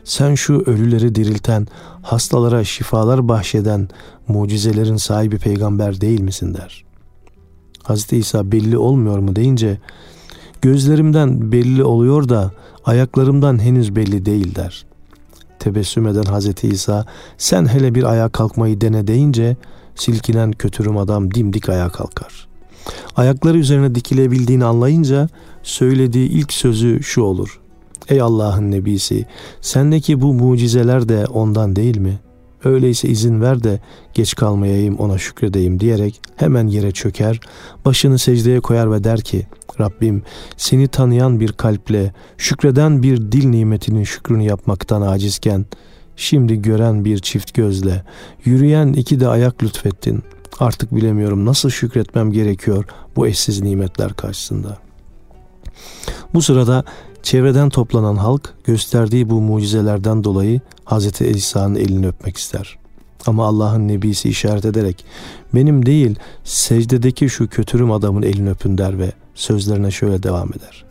sen 0.04 0.34
şu 0.34 0.62
ölüleri 0.66 1.14
dirilten, 1.14 1.66
hastalara 2.02 2.64
şifalar 2.64 3.28
bahşeden 3.28 3.88
mucizelerin 4.28 4.96
sahibi 4.96 5.38
peygamber 5.38 6.00
değil 6.00 6.20
misin 6.20 6.54
der. 6.54 6.84
Hazreti 7.82 8.16
İsa 8.16 8.52
belli 8.52 8.78
olmuyor 8.78 9.18
mu 9.18 9.36
deyince 9.36 9.78
gözlerimden 10.62 11.52
belli 11.52 11.84
oluyor 11.84 12.28
da 12.28 12.52
ayaklarımdan 12.84 13.62
henüz 13.62 13.96
belli 13.96 14.26
değil 14.26 14.54
der. 14.54 14.86
Tebessüm 15.58 16.06
eden 16.06 16.22
Hazreti 16.22 16.68
İsa 16.68 17.06
sen 17.38 17.66
hele 17.66 17.94
bir 17.94 18.04
ayağa 18.04 18.28
kalkmayı 18.28 18.80
dene 18.80 19.06
deyince 19.06 19.56
silkinen 19.94 20.52
kötürüm 20.52 20.96
adam 20.96 21.34
dimdik 21.34 21.68
ayağa 21.68 21.88
kalkar. 21.88 22.48
Ayakları 23.16 23.58
üzerine 23.58 23.94
dikilebildiğini 23.94 24.64
anlayınca 24.64 25.28
söylediği 25.62 26.28
ilk 26.28 26.52
sözü 26.52 27.02
şu 27.02 27.22
olur. 27.22 27.60
Ey 28.08 28.20
Allah'ın 28.20 28.70
nebisi 28.70 29.26
sendeki 29.60 30.20
bu 30.20 30.34
mucizeler 30.34 31.08
de 31.08 31.26
ondan 31.26 31.76
değil 31.76 31.96
mi? 31.98 32.20
Öyleyse 32.64 33.08
izin 33.08 33.40
ver 33.40 33.62
de 33.62 33.80
geç 34.14 34.34
kalmayayım 34.34 34.96
ona 34.96 35.18
şükredeyim 35.18 35.80
diyerek 35.80 36.20
hemen 36.36 36.66
yere 36.66 36.92
çöker, 36.92 37.40
başını 37.84 38.18
secdeye 38.18 38.60
koyar 38.60 38.92
ve 38.92 39.04
der 39.04 39.20
ki 39.20 39.46
Rabbim 39.80 40.22
seni 40.56 40.88
tanıyan 40.88 41.40
bir 41.40 41.52
kalple, 41.52 42.12
şükreden 42.38 43.02
bir 43.02 43.32
dil 43.32 43.46
nimetinin 43.46 44.04
şükrünü 44.04 44.42
yapmaktan 44.42 45.02
acizken, 45.02 45.66
şimdi 46.16 46.62
gören 46.62 47.04
bir 47.04 47.18
çift 47.18 47.54
gözle, 47.54 48.04
yürüyen 48.44 48.92
iki 48.92 49.20
de 49.20 49.28
ayak 49.28 49.62
lütfettin. 49.62 50.22
Artık 50.58 50.94
bilemiyorum 50.94 51.46
nasıl 51.46 51.70
şükretmem 51.70 52.32
gerekiyor 52.32 52.84
bu 53.16 53.26
eşsiz 53.26 53.60
nimetler 53.60 54.14
karşısında. 54.14 54.85
Bu 56.36 56.42
sırada 56.42 56.84
çevreden 57.22 57.68
toplanan 57.68 58.16
halk 58.16 58.54
gösterdiği 58.64 59.30
bu 59.30 59.40
mucizelerden 59.40 60.24
dolayı 60.24 60.60
Hz. 60.86 61.20
İsa'nın 61.20 61.74
elini 61.74 62.08
öpmek 62.08 62.36
ister. 62.36 62.78
Ama 63.26 63.46
Allah'ın 63.46 63.88
nebisi 63.88 64.28
işaret 64.28 64.64
ederek 64.64 65.04
benim 65.54 65.86
değil 65.86 66.16
secdedeki 66.44 67.28
şu 67.28 67.48
kötürüm 67.48 67.92
adamın 67.92 68.22
elini 68.22 68.50
öpün 68.50 68.78
der 68.78 68.98
ve 68.98 69.12
sözlerine 69.34 69.90
şöyle 69.90 70.22
devam 70.22 70.48
eder. 70.48 70.84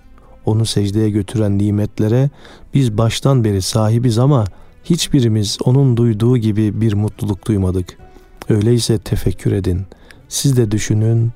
Onu 0.45 0.65
secdeye 0.65 1.09
götüren 1.09 1.57
nimetlere 1.57 2.29
biz 2.73 2.97
baştan 2.97 3.43
beri 3.43 3.61
sahibiz 3.61 4.19
ama 4.19 4.45
hiçbirimiz 4.83 5.57
onun 5.63 5.97
duyduğu 5.97 6.37
gibi 6.37 6.81
bir 6.81 6.93
mutluluk 6.93 7.47
duymadık. 7.47 7.97
Öyleyse 8.49 8.97
tefekkür 8.97 9.51
edin. 9.51 9.81
Siz 10.29 10.57
de 10.57 10.71
düşünün 10.71 11.31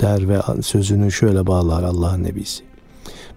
der 0.00 0.28
ve 0.28 0.62
sözünü 0.62 1.12
şöyle 1.12 1.46
bağlar 1.46 1.82
Allah'ın 1.82 2.24
nebisi. 2.24 2.69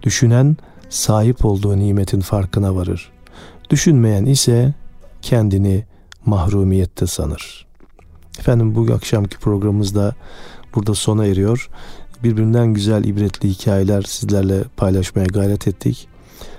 Düşünen 0.04 0.56
sahip 0.88 1.44
olduğu 1.44 1.78
nimetin 1.78 2.20
farkına 2.20 2.76
varır. 2.76 3.10
Düşünmeyen 3.70 4.24
ise 4.24 4.74
kendini 5.22 5.84
mahrumiyette 6.26 7.06
sanır. 7.06 7.66
Efendim 8.38 8.74
bu 8.74 8.92
akşamki 8.94 9.38
programımızda 9.38 10.14
burada 10.74 10.94
sona 10.94 11.26
eriyor. 11.26 11.68
Birbirinden 12.22 12.74
güzel 12.74 13.04
ibretli 13.04 13.48
hikayeler 13.48 14.02
sizlerle 14.02 14.64
paylaşmaya 14.76 15.26
gayret 15.26 15.68
ettik. 15.68 16.08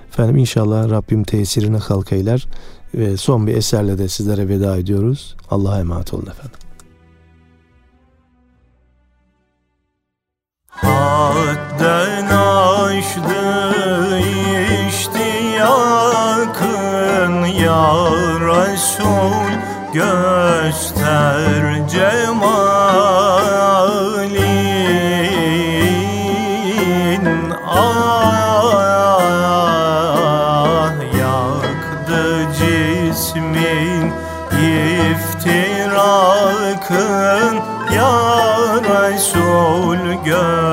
Efendim 0.08 0.36
inşallah 0.36 0.90
Rabbim 0.90 1.24
tesirine 1.24 1.78
halk 1.78 2.12
eyler. 2.12 2.46
Ve 2.94 3.16
son 3.16 3.46
bir 3.46 3.56
eserle 3.56 3.98
de 3.98 4.08
sizlere 4.08 4.48
veda 4.48 4.76
ediyoruz. 4.76 5.36
Allah'a 5.50 5.80
emanet 5.80 6.14
olun 6.14 6.26
efendim. 6.26 6.58
Haddena 10.68 12.65
Açtı 12.96 14.18
içti 14.88 15.28
yakın 15.58 17.34
ya 17.44 17.92
Resul. 18.40 19.52
Göster 19.92 21.88
cemalin 21.88 22.16
Ah 27.66 28.46
yaktı 31.18 32.46
cismin 32.58 34.06
iftirakın 35.12 35.94
Ya 37.94 38.14
Resul 38.88 40.02
göster 40.24 40.65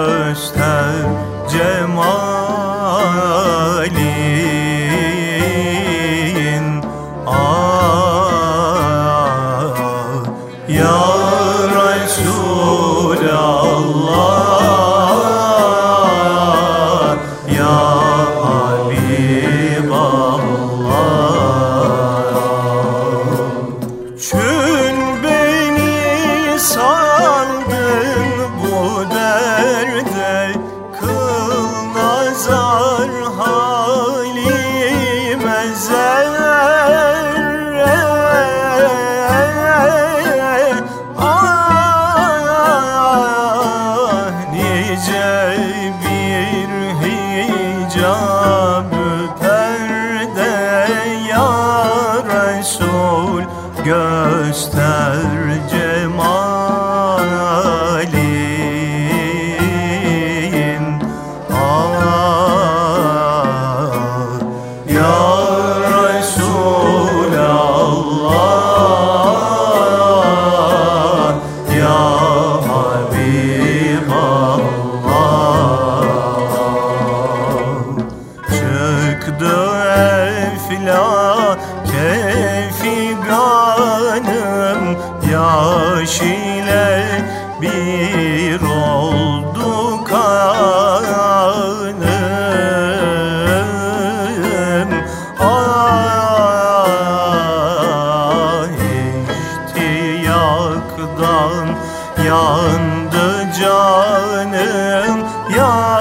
yandı 102.25 103.53
canım 103.59 105.19
ya 105.57 105.99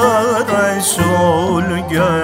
Resul 0.49 1.89
gönlüm. 1.91 2.22